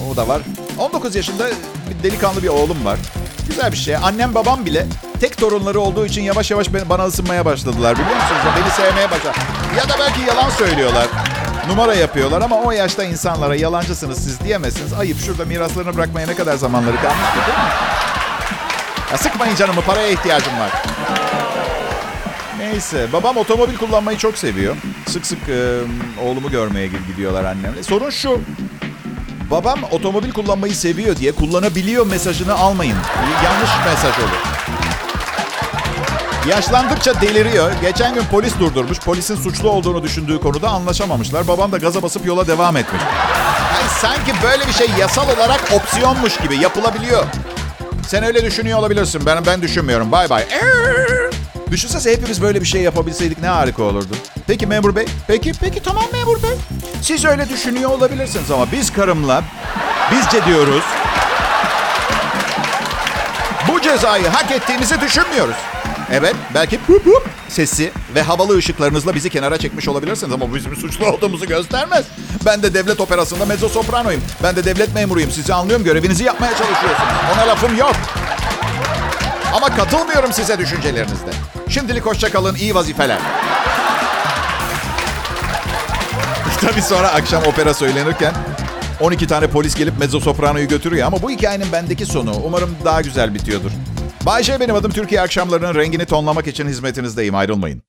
O 0.09 0.15
da 0.15 0.27
var. 0.27 0.41
19 0.79 1.15
yaşında 1.15 1.47
bir 1.89 2.03
delikanlı 2.03 2.43
bir 2.43 2.47
oğlum 2.47 2.85
var. 2.85 2.99
Güzel 3.47 3.71
bir 3.71 3.77
şey. 3.77 3.95
Annem 3.95 4.35
babam 4.35 4.65
bile 4.65 4.87
tek 5.19 5.37
torunları 5.37 5.79
olduğu 5.79 6.05
için 6.05 6.21
yavaş 6.21 6.51
yavaş 6.51 6.67
bana 6.89 7.05
ısınmaya 7.05 7.45
başladılar 7.45 7.93
biliyor 7.95 8.15
musunuz? 8.15 8.41
Beni 8.57 8.71
sevmeye 8.71 9.11
başladı. 9.11 9.33
Ya 9.77 9.89
da 9.89 9.93
belki 9.99 10.21
yalan 10.21 10.49
söylüyorlar. 10.49 11.07
Numara 11.67 11.95
yapıyorlar 11.95 12.41
ama 12.41 12.55
o 12.55 12.71
yaşta 12.71 13.03
insanlara 13.03 13.55
yalancısınız 13.55 14.23
siz 14.23 14.39
diyemezsiniz. 14.39 14.93
Ayıp 14.93 15.19
şurada 15.25 15.45
miraslarını 15.45 15.95
bırakmaya 15.95 16.27
ne 16.27 16.35
kadar 16.35 16.55
zamanları 16.57 16.95
kalmış 16.95 17.17
değil 17.35 17.57
mi? 17.57 17.63
Ya 19.11 19.17
sıkmayın 19.17 19.55
canımı 19.55 19.81
paraya 19.81 20.07
ihtiyacım 20.07 20.59
var. 20.59 20.71
Neyse 22.57 23.07
babam 23.13 23.37
otomobil 23.37 23.77
kullanmayı 23.77 24.17
çok 24.17 24.37
seviyor. 24.37 24.75
Sık 25.07 25.25
sık 25.25 25.49
e, 25.49 25.79
oğlumu 26.23 26.51
görmeye 26.51 26.89
gidiyorlar 27.07 27.43
annemle. 27.43 27.83
Sorun 27.83 28.09
şu. 28.09 28.41
Babam 29.51 29.79
otomobil 29.91 30.31
kullanmayı 30.31 30.75
seviyor 30.75 31.15
diye 31.15 31.31
kullanabiliyor 31.31 32.05
mesajını 32.05 32.53
almayın. 32.53 32.97
Yanlış 33.45 33.69
mesaj 33.85 34.19
olur. 34.19 34.41
Yaşlandıkça 36.49 37.21
deliriyor. 37.21 37.71
Geçen 37.81 38.13
gün 38.13 38.23
polis 38.31 38.59
durdurmuş. 38.59 38.99
Polisin 38.99 39.35
suçlu 39.35 39.69
olduğunu 39.69 40.03
düşündüğü 40.03 40.39
konuda 40.41 40.69
anlaşamamışlar. 40.69 41.47
Babam 41.47 41.71
da 41.71 41.77
gaza 41.77 42.01
basıp 42.01 42.25
yola 42.25 42.47
devam 42.47 42.77
etmiş. 42.77 43.01
Yani 43.73 43.89
sanki 44.01 44.31
böyle 44.43 44.67
bir 44.67 44.73
şey 44.73 44.87
yasal 44.99 45.29
olarak 45.37 45.61
opsiyonmuş 45.75 46.37
gibi 46.37 46.57
yapılabiliyor. 46.57 47.25
Sen 48.07 48.23
öyle 48.23 48.45
düşünüyor 48.45 48.79
olabilirsin. 48.79 49.25
Ben 49.25 49.45
ben 49.45 49.61
düşünmüyorum. 49.61 50.11
Bay 50.11 50.29
bay. 50.29 50.45
Düşünsene 51.71 52.13
hepimiz 52.13 52.41
böyle 52.41 52.61
bir 52.61 52.65
şey 52.65 52.81
yapabilseydik 52.81 53.41
ne 53.41 53.47
harika 53.47 53.83
olurdu. 53.83 54.15
Peki 54.47 54.67
memur 54.67 54.95
bey? 54.95 55.05
Peki, 55.27 55.51
peki 55.61 55.83
tamam 55.83 56.03
memur 56.13 56.43
bey. 56.43 56.51
Siz 57.01 57.25
öyle 57.25 57.49
düşünüyor 57.49 57.89
olabilirsiniz 57.89 58.51
ama 58.51 58.71
biz 58.71 58.93
karımla 58.93 59.43
bizce 60.11 60.45
diyoruz. 60.45 60.83
Bu 63.67 63.81
cezayı 63.81 64.27
hak 64.27 64.51
ettiğimizi 64.51 65.01
düşünmüyoruz. 65.01 65.55
Evet, 66.11 66.35
belki 66.53 66.79
hup 66.87 67.05
hup 67.05 67.29
sesi 67.49 67.91
ve 68.15 68.21
havalı 68.21 68.57
ışıklarınızla 68.57 69.15
bizi 69.15 69.29
kenara 69.29 69.57
çekmiş 69.57 69.87
olabilirsiniz 69.87 70.33
ama 70.33 70.51
bu 70.51 70.55
bizim 70.55 70.75
suçlu 70.75 71.05
olduğumuzu 71.05 71.45
göstermez. 71.45 72.05
Ben 72.45 72.63
de 72.63 72.73
devlet 72.73 72.99
operasında 72.99 73.45
mezzo 73.45 73.69
sopranoyum. 73.69 74.21
Ben 74.43 74.55
de 74.55 74.65
devlet 74.65 74.95
memuruyum. 74.95 75.31
Sizi 75.31 75.53
anlıyorum. 75.53 75.85
Görevinizi 75.85 76.23
yapmaya 76.23 76.51
çalışıyorsunuz. 76.51 77.09
Ona 77.35 77.47
lafım 77.47 77.77
yok. 77.77 77.95
Ama 79.55 79.75
katılmıyorum 79.75 80.33
size 80.33 80.57
düşüncelerinizde. 80.57 81.31
Şimdilik 81.69 82.05
hoşça 82.05 82.31
kalın. 82.31 82.55
iyi 82.55 82.75
vazifeler. 82.75 83.17
Tabii 86.61 86.81
sonra 86.81 87.09
akşam 87.09 87.43
opera 87.43 87.73
söylenirken 87.73 88.33
12 88.99 89.27
tane 89.27 89.47
polis 89.47 89.75
gelip 89.75 89.99
mezzo 89.99 90.19
sopranoyu 90.19 90.67
götürüyor 90.67 91.07
ama 91.07 91.21
bu 91.21 91.29
hikayenin 91.31 91.71
bendeki 91.71 92.05
sonu 92.05 92.35
umarım 92.45 92.75
daha 92.85 93.01
güzel 93.01 93.33
bitiyordur. 93.33 93.71
Bayşe 94.25 94.59
benim 94.59 94.75
adım 94.75 94.91
Türkiye 94.91 95.21
akşamlarının 95.21 95.75
rengini 95.75 96.05
tonlamak 96.05 96.47
için 96.47 96.67
hizmetinizdeyim 96.67 97.35
ayrılmayın. 97.35 97.83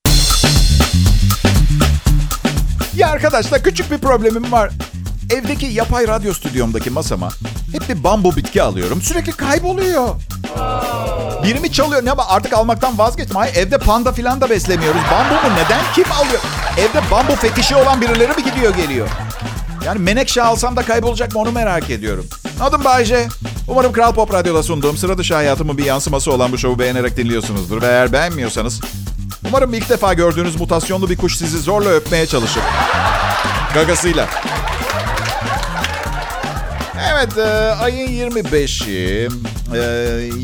Ya 2.96 3.08
arkadaşlar 3.08 3.62
küçük 3.62 3.90
bir 3.90 3.98
problemim 3.98 4.52
var. 4.52 4.70
Evdeki 5.30 5.66
yapay 5.66 6.08
radyo 6.08 6.34
stüdyomdaki 6.34 6.90
masama 6.90 7.28
hep 7.72 7.88
bir 7.88 8.04
bambu 8.04 8.36
bitki 8.36 8.62
alıyorum. 8.62 9.02
Sürekli 9.02 9.32
kayboluyor. 9.32 10.08
Birimi 11.44 11.72
çalıyor. 11.72 12.04
Ne 12.04 12.12
artık 12.12 12.52
almaktan 12.52 12.98
vazgeçtim. 12.98 13.36
Hayır 13.36 13.56
evde 13.56 13.78
panda 13.78 14.12
filan 14.12 14.40
da 14.40 14.50
beslemiyoruz. 14.50 15.00
Bambu 15.12 15.34
mu? 15.34 15.56
Neden? 15.56 15.80
Kim 15.94 16.12
alıyor? 16.12 16.40
Evde 16.78 17.10
bambu 17.10 17.34
fetişi 17.34 17.76
olan 17.76 18.00
birileri 18.00 18.32
mi 18.32 18.44
gidiyor 18.44 18.74
geliyor? 18.74 19.08
Yani 19.84 19.98
menekşe 19.98 20.42
alsam 20.42 20.76
da 20.76 20.82
kaybolacak 20.82 21.34
mı 21.34 21.40
onu 21.40 21.52
merak 21.52 21.90
ediyorum. 21.90 22.26
Adım 22.60 22.84
Bayce. 22.84 23.28
Umarım 23.68 23.92
Kral 23.92 24.14
Pop 24.14 24.34
Radyo'da 24.34 24.62
sunduğum 24.62 24.96
sıra 24.96 25.18
dışı 25.18 25.34
hayatımın 25.34 25.78
bir 25.78 25.84
yansıması 25.84 26.32
olan 26.32 26.52
bu 26.52 26.58
şovu 26.58 26.78
beğenerek 26.78 27.16
dinliyorsunuzdur. 27.16 27.82
Ve 27.82 27.86
eğer 27.86 28.12
beğenmiyorsanız 28.12 28.80
umarım 29.48 29.74
ilk 29.74 29.88
defa 29.88 30.14
gördüğünüz 30.14 30.60
mutasyonlu 30.60 31.10
bir 31.10 31.16
kuş 31.16 31.36
sizi 31.36 31.58
zorla 31.58 31.88
öpmeye 31.88 32.26
çalışır. 32.26 32.62
Gagasıyla. 33.74 34.28
Evet, 37.12 37.38
e, 37.38 37.42
ayın 37.74 38.08
25'i, 38.08 39.28
e, 39.74 39.78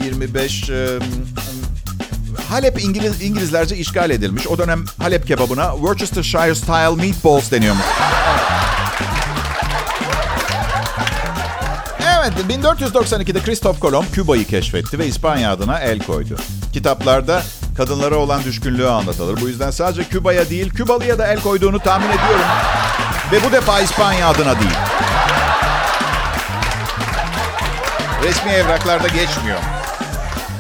25 0.05 0.71
e, 0.71 0.99
Halep 2.49 2.85
İngiliz, 2.85 3.23
İngilizlerce 3.23 3.77
işgal 3.77 4.11
edilmiş. 4.11 4.47
O 4.47 4.59
dönem 4.59 4.85
Halep 5.03 5.27
kebabına 5.27 5.73
Worcestershire 5.73 6.55
style 6.55 6.95
meatballs 7.07 7.51
deniyormuş. 7.51 7.85
Evet, 12.19 12.33
1492'de 12.51 13.43
Christoph 13.43 13.81
Kolomb 13.81 14.07
Küba'yı 14.13 14.47
keşfetti 14.47 14.99
ve 14.99 15.07
İspanya 15.07 15.53
adına 15.53 15.79
el 15.79 15.99
koydu. 15.99 16.37
Kitaplarda 16.73 17.43
kadınlara 17.77 18.17
olan 18.17 18.45
düşkünlüğü 18.45 18.89
anlatılır. 18.89 19.41
Bu 19.41 19.49
yüzden 19.49 19.71
sadece 19.71 20.05
Küba'ya 20.05 20.51
değil, 20.51 20.71
Kübalı'ya 20.71 21.19
da 21.19 21.27
el 21.27 21.41
koyduğunu 21.41 21.79
tahmin 21.79 22.09
ediyorum. 22.09 22.47
Ve 23.33 23.45
bu 23.45 23.53
defa 23.53 23.81
İspanya 23.81 24.29
adına 24.29 24.61
değil. 24.61 24.77
Resmi 28.23 28.51
evraklarda 28.51 29.09
geçmiyor. 29.09 29.59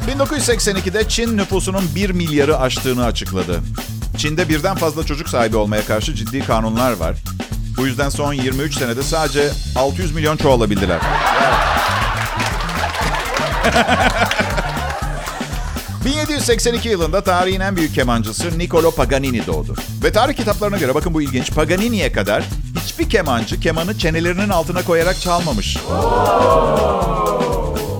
1982'de 0.09 1.09
Çin 1.09 1.37
nüfusunun 1.37 1.85
1 1.95 2.11
milyarı 2.11 2.59
aştığını 2.59 3.05
açıkladı. 3.05 3.61
Çin'de 4.19 4.49
birden 4.49 4.77
fazla 4.77 5.07
çocuk 5.07 5.29
sahibi 5.29 5.57
olmaya 5.57 5.85
karşı 5.85 6.15
ciddi 6.15 6.41
kanunlar 6.41 6.93
var. 6.93 7.17
Bu 7.77 7.87
yüzden 7.87 8.09
son 8.09 8.33
23 8.33 8.79
senede 8.79 9.03
sadece 9.03 9.51
600 9.77 10.15
milyon 10.15 10.37
çoğalabildiler. 10.37 10.99
1782 16.05 16.89
yılında 16.89 17.21
tarihin 17.21 17.61
en 17.61 17.77
büyük 17.77 17.95
kemancısı 17.95 18.59
Niccolo 18.59 18.91
Paganini 18.91 19.47
doğdu. 19.47 19.75
Ve 20.05 20.13
tarih 20.13 20.37
kitaplarına 20.37 20.79
göre 20.79 20.95
bakın 20.95 21.15
bu 21.15 21.23
ilginç. 21.23 21.53
Paganini'ye 21.53 22.13
kadar 22.13 22.45
hiçbir 22.85 23.11
kemancı 23.11 23.61
kemanı 23.61 23.99
çenelerinin 23.99 24.49
altına 24.49 24.83
koyarak 24.83 25.21
çalmamış. 25.21 25.77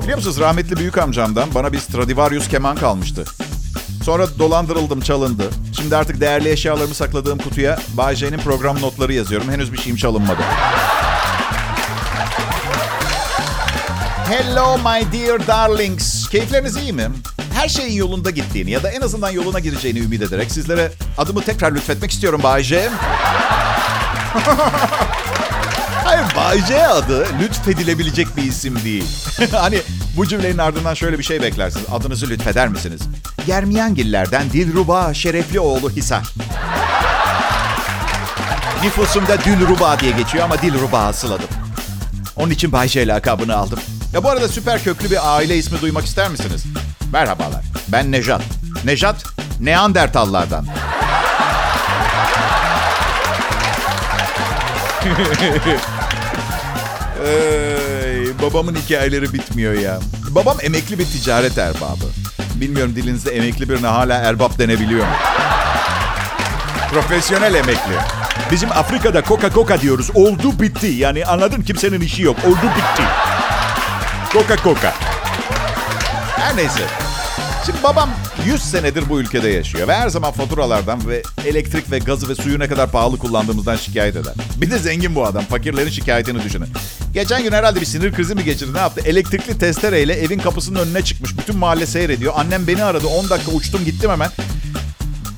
Biliyor 0.09 0.19
musunuz 0.19 0.41
rahmetli 0.41 0.77
büyük 0.77 0.99
amcamdan 0.99 1.55
bana 1.55 1.73
bir 1.73 1.79
Stradivarius 1.79 2.49
keman 2.49 2.77
kalmıştı. 2.77 3.25
Sonra 4.05 4.39
dolandırıldım, 4.39 5.01
çalındı. 5.01 5.45
Şimdi 5.77 5.97
artık 5.97 6.21
değerli 6.21 6.51
eşyalarımı 6.51 6.95
sakladığım 6.95 7.39
kutuya 7.39 7.79
Bay 7.95 8.17
J'nin 8.17 8.39
program 8.39 8.81
notları 8.81 9.13
yazıyorum. 9.13 9.51
Henüz 9.51 9.73
bir 9.73 9.79
şeyim 9.79 9.97
çalınmadı. 9.97 10.43
Hello 14.29 14.79
my 14.79 15.13
dear 15.13 15.47
darlings. 15.47 16.29
Keyifleriniz 16.29 16.77
iyi 16.77 16.93
mi? 16.93 17.09
Her 17.55 17.69
şeyin 17.69 17.93
yolunda 17.93 18.31
gittiğini 18.31 18.71
ya 18.71 18.83
da 18.83 18.91
en 18.91 19.01
azından 19.01 19.31
yoluna 19.31 19.59
gireceğini 19.59 19.99
ümit 19.99 20.23
ederek 20.23 20.51
sizlere 20.51 20.93
adımı 21.19 21.43
tekrar 21.43 21.73
lütfetmek 21.73 22.11
istiyorum 22.11 22.41
Bay 22.43 22.63
J. 22.63 22.91
Hayır 26.19 26.37
Bay 26.37 26.67
J 26.67 26.87
adı 26.87 27.27
lütfedilebilecek 27.41 28.37
bir 28.37 28.43
isim 28.43 28.85
değil. 28.85 29.05
hani 29.53 29.81
bu 30.17 30.27
cümlenin 30.27 30.59
ardından 30.59 30.95
şöyle 30.95 31.19
bir 31.19 31.23
şey 31.25 31.43
beklersiniz. 31.43 31.87
Adınızı 31.93 32.29
lütfeder 32.29 32.69
misiniz? 32.69 33.01
Germiyangillerden 33.47 34.51
Dilruba 34.51 35.15
Şerefli 35.15 35.61
oğlu 35.61 35.91
Hisar. 35.91 36.33
Nüfusumda 38.85 39.45
Dilruba 39.45 40.01
diye 40.01 40.13
geçiyor 40.13 40.45
ama 40.45 40.63
Dilruba 40.63 40.99
asıladım. 40.99 41.49
Onun 42.37 42.51
için 42.51 42.73
Bay 42.73 42.89
J 42.89 43.07
lakabını 43.07 43.57
aldım. 43.57 43.79
Ya 44.13 44.25
bu 44.25 44.31
arada 44.31 44.49
süper 44.49 44.85
köklü 44.85 45.11
bir 45.11 45.37
aile 45.37 45.57
ismi 45.57 45.81
duymak 45.81 46.05
ister 46.05 46.31
misiniz? 46.31 46.65
Merhabalar. 47.13 47.65
Ben 47.89 48.13
Nejat. 48.13 48.43
Nejat, 48.85 49.25
Neandertallardan. 49.61 50.67
Ey, 57.27 58.39
babamın 58.43 58.75
hikayeleri 58.75 59.33
bitmiyor 59.33 59.75
ya. 59.75 59.99
Babam 60.31 60.57
emekli 60.63 60.99
bir 60.99 61.05
ticaret 61.05 61.59
erbabı. 61.59 62.05
Bilmiyorum 62.55 62.97
dilinizde 62.97 63.37
emekli 63.37 63.69
birine 63.69 63.87
hala 63.87 64.15
erbap 64.15 64.59
denebiliyor 64.59 65.07
mu? 65.07 65.13
Profesyonel 66.93 67.55
emekli. 67.55 67.95
Bizim 68.51 68.73
Afrika'da 68.73 69.21
Coca-Cola 69.21 69.81
diyoruz. 69.81 70.11
Oldu 70.15 70.61
bitti. 70.61 70.87
Yani 70.87 71.25
anladın 71.25 71.63
kimsenin 71.63 72.01
işi 72.01 72.23
yok. 72.23 72.37
Oldu 72.47 72.57
bitti. 72.77 73.03
Coca-Cola. 74.33 74.93
Her 76.37 76.57
neyse. 76.57 76.81
Şimdi 77.67 77.83
babam 77.83 78.11
100 78.47 78.63
senedir 78.63 79.09
bu 79.09 79.21
ülkede 79.21 79.49
yaşıyor 79.49 79.89
ve 79.89 79.95
her 79.95 80.09
zaman 80.09 80.33
faturalardan 80.33 81.09
ve 81.09 81.23
elektrik 81.47 81.91
ve 81.91 81.99
gazı 81.99 82.29
ve 82.29 82.35
suyu 82.35 82.59
ne 82.59 82.69
kadar 82.69 82.91
pahalı 82.91 83.19
kullandığımızdan 83.19 83.77
şikayet 83.77 84.17
eder. 84.17 84.35
Bir 84.57 84.71
de 84.71 84.79
zengin 84.79 85.15
bu 85.15 85.27
adam. 85.27 85.45
Fakirlerin 85.45 85.91
şikayetini 85.91 86.45
düşünün. 86.45 86.69
Geçen 87.15 87.43
gün 87.43 87.53
herhalde 87.53 87.81
bir 87.81 87.87
sinir 87.87 88.13
krizi 88.13 88.35
mi 88.35 88.45
geçirdi 88.45 88.75
ne 88.75 88.79
yaptı? 88.79 89.01
Elektrikli 89.05 89.59
testereyle 89.59 90.15
evin 90.15 90.39
kapısının 90.39 90.79
önüne 90.81 91.03
çıkmış. 91.03 91.39
Bütün 91.39 91.57
mahalle 91.57 91.87
seyrediyor. 91.87 92.33
Annem 92.37 92.67
beni 92.67 92.85
aradı. 92.85 93.07
10 93.07 93.31
dakika 93.31 93.53
uçtum 93.53 93.85
gittim 93.85 94.11
hemen. 94.11 94.31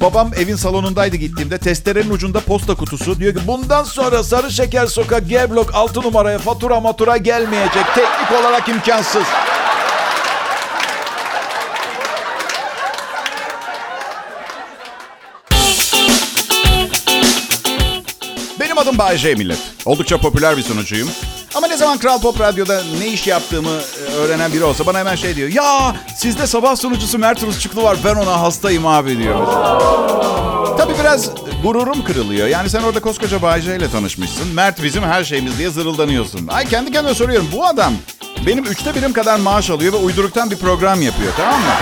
Babam 0.00 0.30
evin 0.36 0.56
salonundaydı 0.56 1.16
gittiğimde. 1.16 1.58
Testerenin 1.58 2.10
ucunda 2.10 2.40
posta 2.40 2.74
kutusu. 2.74 3.20
Diyor 3.20 3.34
ki 3.34 3.40
bundan 3.46 3.84
sonra 3.84 4.22
Sarı 4.22 4.50
Şeker 4.50 4.86
Sokak 4.86 5.28
G 5.28 5.50
blok 5.50 5.74
6 5.74 6.00
numaraya 6.02 6.38
fatura 6.38 6.80
matura 6.80 7.16
gelmeyecek. 7.16 7.84
Teknik 7.94 8.40
olarak 8.40 8.68
imkansız. 8.68 9.24
Benim 18.60 18.78
adım 18.78 18.98
Bay 18.98 19.16
J 19.16 19.34
millet. 19.34 19.58
Oldukça 19.86 20.18
popüler 20.18 20.56
bir 20.56 20.62
sunucuyum. 20.62 21.08
Ama 21.54 21.66
ne 21.66 21.76
zaman 21.76 21.98
Kral 21.98 22.20
Pop 22.20 22.40
Radyo'da 22.40 22.82
ne 22.98 23.06
iş 23.06 23.26
yaptığımı 23.26 23.70
e, 23.70 24.12
öğrenen 24.14 24.52
biri 24.52 24.64
olsa 24.64 24.86
bana 24.86 24.98
hemen 24.98 25.14
şey 25.16 25.36
diyor. 25.36 25.48
Ya 25.48 25.96
sizde 26.16 26.46
sabah 26.46 26.76
sunucusu 26.76 27.18
Mert 27.18 27.42
Rusçuklu 27.42 27.82
var 27.82 27.96
ben 28.04 28.14
ona 28.14 28.40
hastayım 28.40 28.86
abi 28.86 29.18
diyor. 29.18 29.46
Tabii 30.78 30.98
biraz 31.00 31.30
gururum 31.62 32.04
kırılıyor. 32.04 32.48
Yani 32.48 32.70
sen 32.70 32.82
orada 32.82 33.00
koskoca 33.00 33.42
Bay 33.42 33.60
J 33.60 33.76
ile 33.76 33.90
tanışmışsın. 33.90 34.48
Mert 34.54 34.82
bizim 34.82 35.02
her 35.02 35.24
şeyimiz 35.24 35.58
diye 35.58 35.70
zırıldanıyorsun. 35.70 36.46
Ay 36.48 36.68
kendi 36.68 36.92
kendime 36.92 37.14
soruyorum. 37.14 37.48
Bu 37.56 37.66
adam 37.66 37.92
benim 38.46 38.64
üçte 38.64 38.94
birim 38.94 39.12
kadar 39.12 39.36
maaş 39.38 39.70
alıyor 39.70 39.92
ve 39.92 39.96
uyduruktan 39.96 40.50
bir 40.50 40.56
program 40.56 41.02
yapıyor 41.02 41.32
tamam 41.36 41.60
mı? 41.60 41.72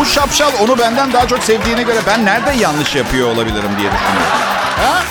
Bu 0.00 0.04
şapşal 0.04 0.50
onu 0.62 0.78
benden 0.78 1.12
daha 1.12 1.28
çok 1.28 1.42
sevdiğine 1.42 1.82
göre 1.82 1.98
ben 2.06 2.24
nerede 2.24 2.50
yanlış 2.62 2.94
yapıyor 2.94 3.28
olabilirim 3.28 3.70
diye 3.78 3.90
düşünüyorum. 3.92 4.32
Ha? 4.76 5.02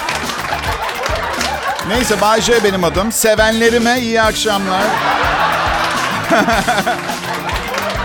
Neyse 1.88 2.22
Bay 2.22 2.42
J 2.42 2.64
benim 2.64 2.84
adım. 2.84 3.12
Sevenlerime 3.12 4.00
iyi 4.02 4.22
akşamlar. 4.22 4.84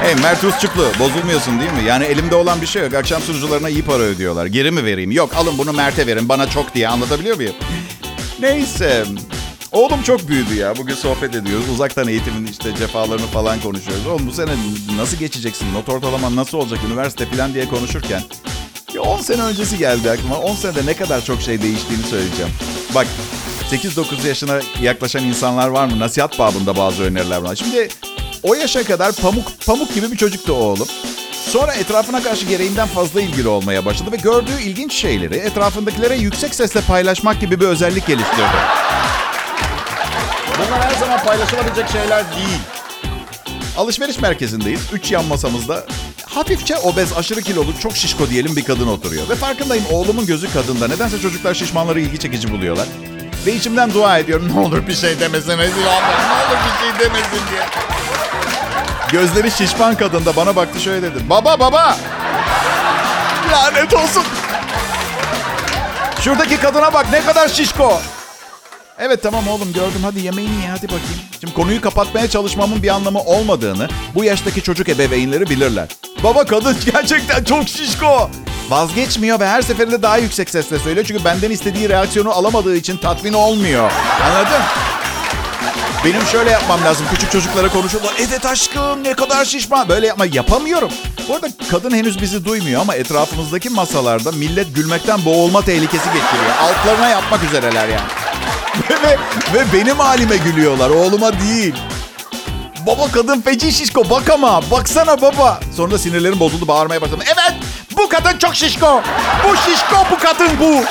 hey 0.03 0.15
Mert 0.15 0.45
Rusçuklu 0.45 0.87
bozulmuyorsun 0.99 1.61
değil 1.61 1.73
mi? 1.73 1.85
Yani 1.87 2.05
elimde 2.05 2.35
olan 2.35 2.61
bir 2.61 2.67
şey 2.67 2.83
yok. 2.83 2.95
Akşam 2.95 3.23
sunucularına 3.23 3.69
iyi 3.69 3.83
para 3.83 4.03
ödüyorlar. 4.03 4.47
Geri 4.47 4.71
mi 4.71 4.85
vereyim? 4.85 5.11
Yok 5.11 5.37
alın 5.37 5.59
bunu 5.59 5.73
Mert'e 5.73 6.07
verin 6.07 6.29
bana 6.29 6.51
çok 6.51 6.75
diye 6.75 6.89
anlatabiliyor 6.89 7.37
muyum? 7.37 7.55
Neyse. 8.41 9.05
Oğlum 9.73 10.03
çok 10.03 10.29
büyüdü 10.29 10.55
ya. 10.55 10.77
Bugün 10.77 10.95
sohbet 10.95 11.35
ediyoruz. 11.35 11.69
Uzaktan 11.69 12.09
eğitimin 12.09 12.47
işte 12.47 12.77
cefalarını 12.77 13.27
falan 13.27 13.61
konuşuyoruz. 13.61 14.07
Oğlum 14.07 14.27
bu 14.27 14.33
sene 14.33 14.51
nasıl 14.97 15.17
geçeceksin? 15.17 15.75
Not 15.75 15.89
ortalaman 15.89 16.37
nasıl 16.37 16.59
olacak? 16.59 16.79
Üniversite 16.89 17.27
falan 17.27 17.55
diye 17.55 17.69
konuşurken. 17.69 18.23
Ya 18.95 19.03
10 19.03 19.21
sene 19.21 19.43
öncesi 19.43 19.79
geldi 19.79 20.11
aklıma. 20.11 20.39
10 20.39 20.55
senede 20.55 20.87
ne 20.87 20.95
kadar 20.95 21.25
çok 21.25 21.41
şey 21.41 21.63
değiştiğini 21.63 22.03
söyleyeceğim. 22.03 22.51
Bak 22.95 23.07
8-9 23.71 24.27
yaşına 24.27 24.61
yaklaşan 24.83 25.25
insanlar 25.25 25.69
var 25.69 25.87
mı? 25.87 25.99
Nasihat 25.99 26.39
babında 26.39 26.77
bazı 26.77 27.03
öneriler 27.03 27.39
var. 27.39 27.57
Şimdi 27.57 27.89
o 28.43 28.55
yaşa 28.55 28.83
kadar 28.85 29.13
pamuk 29.13 29.53
pamuk 29.67 29.95
gibi 29.95 30.13
bir 30.13 30.17
çocuktu 30.17 30.53
oğlum. 30.53 30.87
Sonra 31.49 31.75
etrafına 31.75 32.23
karşı 32.23 32.47
gereğinden 32.47 32.89
fazla 32.89 33.21
ilgili 33.21 33.49
olmaya 33.49 33.85
başladı 33.85 34.13
ve 34.13 34.17
gördüğü 34.17 34.61
ilginç 34.63 34.93
şeyleri 34.93 35.35
etrafındakilere 35.35 36.17
yüksek 36.17 36.55
sesle 36.55 36.81
paylaşmak 36.81 37.41
gibi 37.41 37.61
bir 37.61 37.67
özellik 37.67 38.07
geliştirdi. 38.07 38.59
Bunlar 40.59 40.83
her 40.83 41.01
zaman 41.01 41.25
paylaşılabilecek 41.25 41.89
şeyler 41.89 42.25
değil. 42.37 42.61
Alışveriş 43.77 44.19
merkezindeyiz. 44.19 44.81
Üç 44.93 45.13
yan 45.13 45.25
masamızda 45.25 45.87
hafifçe 46.27 46.77
obez, 46.79 47.13
aşırı 47.13 47.43
kilolu, 47.43 47.79
çok 47.79 47.97
şişko 47.97 48.31
diyelim 48.31 48.57
bir 48.57 48.65
kadın 48.65 48.89
oturuyor. 48.89 49.29
Ve 49.29 49.35
farkındayım 49.35 49.85
oğlumun 49.91 50.27
gözü 50.27 50.53
kadında. 50.53 50.89
Nedense 50.89 51.21
çocuklar 51.21 51.55
şişmanları 51.55 52.01
ilgi 52.01 52.19
çekici 52.19 52.53
buluyorlar. 52.53 52.87
Ve 53.47 53.55
içimden 53.55 53.95
dua 53.95 54.19
ediyorum. 54.19 54.49
Ne 54.55 54.61
olur 54.61 54.87
bir 54.87 54.95
şey 54.95 55.21
demesin 55.21 55.59
rezil 55.59 55.77
olmayayım. 55.81 56.29
Ne 56.29 56.35
olur 56.35 56.59
bir 56.65 56.81
şey 56.99 57.07
demesin 57.07 57.41
diye. 57.51 57.63
Gözleri 59.13 59.51
şişman 59.51 59.95
kadın 59.95 60.25
da 60.25 60.37
bana 60.37 60.57
baktı 60.57 60.81
şöyle 60.81 61.03
dedi. 61.03 61.31
Baba 61.31 61.61
baba. 61.61 61.97
Lanet 63.53 63.95
olsun. 63.95 64.25
Şuradaki 66.21 66.57
kadına 66.57 66.93
bak 66.93 67.07
ne 67.13 67.25
kadar 67.25 67.49
şişko. 67.49 68.01
Evet 68.99 69.23
tamam 69.23 69.49
oğlum 69.49 69.73
gördüm 69.73 70.01
hadi 70.03 70.21
yemeğini 70.21 70.63
ye 70.63 70.69
hadi 70.71 70.83
bakayım. 70.87 71.21
Şimdi 71.41 71.55
konuyu 71.55 71.81
kapatmaya 71.81 72.31
çalışmamın 72.31 72.83
bir 72.83 72.89
anlamı 72.89 73.21
olmadığını 73.21 73.89
bu 74.15 74.25
yaştaki 74.25 74.63
çocuk 74.63 74.89
ebeveynleri 74.89 75.51
bilirler. 75.51 75.89
Baba 76.25 76.45
kadın 76.45 76.77
gerçekten 76.93 77.45
çok 77.45 77.69
şişko. 77.69 78.31
Vazgeçmiyor 78.71 79.41
ve 79.41 79.49
her 79.49 79.63
seferinde 79.63 80.03
daha 80.03 80.19
yüksek 80.19 80.51
sesle 80.51 80.79
söylüyor. 80.79 81.07
Çünkü 81.07 81.25
benden 81.25 81.51
istediği 81.51 81.89
reaksiyonu 81.89 82.31
alamadığı 82.31 82.77
için 82.77 82.97
tatmin 82.97 83.33
olmuyor. 83.33 83.93
Anladın? 84.25 84.63
Benim 86.05 86.27
şöyle 86.27 86.51
yapmam 86.51 86.85
lazım. 86.85 87.07
Küçük 87.13 87.33
çocuklara 87.33 87.69
konuşuyorlar. 87.69 88.13
Evet 88.19 88.47
aşkım 88.47 89.05
ne 89.05 89.15
kadar 89.15 89.45
şişman. 89.45 89.89
Böyle 89.89 90.07
yapma 90.07 90.27
yapamıyorum. 90.27 90.91
Bu 91.29 91.35
arada 91.35 91.49
kadın 91.71 91.91
henüz 91.91 92.23
bizi 92.23 92.45
duymuyor 92.45 92.81
ama 92.81 92.95
etrafımızdaki 92.95 93.71
masalarda 93.71 94.33
millet 94.33 94.75
gülmekten 94.75 95.25
boğulma 95.25 95.63
tehlikesi 95.63 96.05
geçiriyor. 96.05 96.57
Altlarına 96.63 97.09
yapmak 97.09 97.45
üzereler 97.45 97.89
yani. 97.89 98.09
ve, 99.03 99.19
ve 99.55 99.65
benim 99.73 99.99
halime 99.99 100.37
gülüyorlar. 100.37 100.91
Oğluma 100.91 101.33
değil. 101.41 101.75
Baba 102.87 103.11
kadın 103.13 103.41
feci 103.41 103.73
şişko 103.73 104.11
bak 104.11 104.31
ama. 104.31 104.63
Baksana 104.71 105.23
baba. 105.23 105.61
Sonra 105.77 105.99
sinirlerim 105.99 106.41
bozuldu 106.41 106.69
bağırmaya 106.69 107.01
başladım. 107.01 107.21
Evet 107.27 107.55
bu 107.97 108.09
kadın 108.09 108.39
çok 108.39 108.55
şişko. 108.55 109.03
Bu 109.49 109.57
şişko 109.57 109.97
bu 110.11 110.19
kadın 110.19 110.51
bu. 110.61 110.85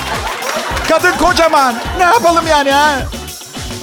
Kadın 0.90 1.12
kocaman. 1.18 1.76
Ne 1.98 2.04
yapalım 2.04 2.48
yani 2.48 2.72
ha? 2.72 2.90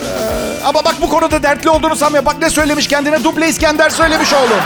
Ee, 0.00 0.64
ama 0.66 0.84
bak 0.84 0.94
bu 1.00 1.08
konuda 1.08 1.42
dertli 1.42 1.70
olduğunu 1.70 1.96
sanmıyor. 1.96 2.24
Bak 2.24 2.38
ne 2.40 2.50
söylemiş 2.50 2.88
kendine. 2.88 3.24
Duble 3.24 3.48
İskender 3.48 3.90
söylemiş 3.90 4.32
oğlum. 4.32 4.60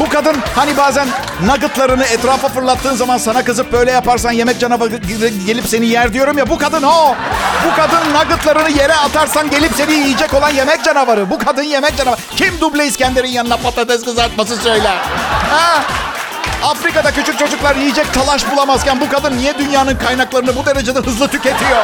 Bu 0.00 0.08
kadın 0.08 0.36
hani 0.54 0.76
bazen 0.76 1.08
nuggetlarını 1.46 2.04
etrafa 2.04 2.48
fırlattığın 2.48 2.94
zaman 2.94 3.18
sana 3.18 3.44
kızıp 3.44 3.72
böyle 3.72 3.90
yaparsan 3.90 4.32
yemek 4.32 4.60
canavarı 4.60 4.96
gelip 5.46 5.66
seni 5.66 5.86
yer 5.86 6.12
diyorum 6.12 6.38
ya. 6.38 6.48
Bu 6.50 6.58
kadın 6.58 6.82
o. 6.82 7.14
Bu 7.66 7.76
kadın 7.76 8.14
nuggetlarını 8.14 8.70
yere 8.70 8.94
atarsan 8.94 9.50
gelip 9.50 9.72
seni 9.76 9.92
yiyecek 9.92 10.34
olan 10.34 10.50
yemek 10.50 10.84
canavarı. 10.84 11.30
Bu 11.30 11.38
kadın 11.38 11.62
yemek 11.62 11.96
canavarı. 11.96 12.20
Kim 12.36 12.60
duble 12.60 12.86
İskender'in 12.86 13.28
yanına 13.28 13.56
patates 13.56 14.04
kızartması 14.04 14.56
söyler? 14.56 14.96
Ha? 15.50 15.82
Afrika'da 16.64 17.10
küçük 17.10 17.38
çocuklar 17.38 17.76
yiyecek 17.76 18.14
talaş 18.14 18.50
bulamazken 18.52 19.00
bu 19.00 19.08
kadın 19.08 19.38
niye 19.38 19.58
dünyanın 19.58 19.96
kaynaklarını 19.96 20.56
bu 20.56 20.66
derecede 20.66 20.98
hızlı 20.98 21.28
tüketiyor? 21.28 21.82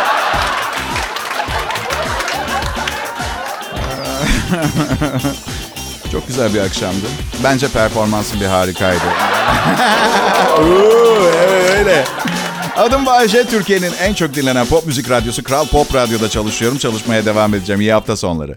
Çok 6.12 6.26
güzel 6.26 6.54
bir 6.54 6.60
akşamdı. 6.60 7.06
Bence 7.44 7.68
performansın 7.68 8.40
bir 8.40 8.46
harikaydı. 8.46 9.00
evet 10.58 11.70
öyle. 11.78 12.04
Adım 12.76 13.06
Bayece. 13.06 13.46
Türkiye'nin 13.46 13.92
en 14.02 14.14
çok 14.14 14.34
dinlenen 14.34 14.66
pop 14.66 14.86
müzik 14.86 15.10
radyosu 15.10 15.42
Kral 15.44 15.66
Pop 15.66 15.94
Radyo'da 15.94 16.30
çalışıyorum. 16.30 16.78
Çalışmaya 16.78 17.24
devam 17.26 17.54
edeceğim. 17.54 17.80
İyi 17.80 17.92
hafta 17.92 18.16
sonları. 18.16 18.56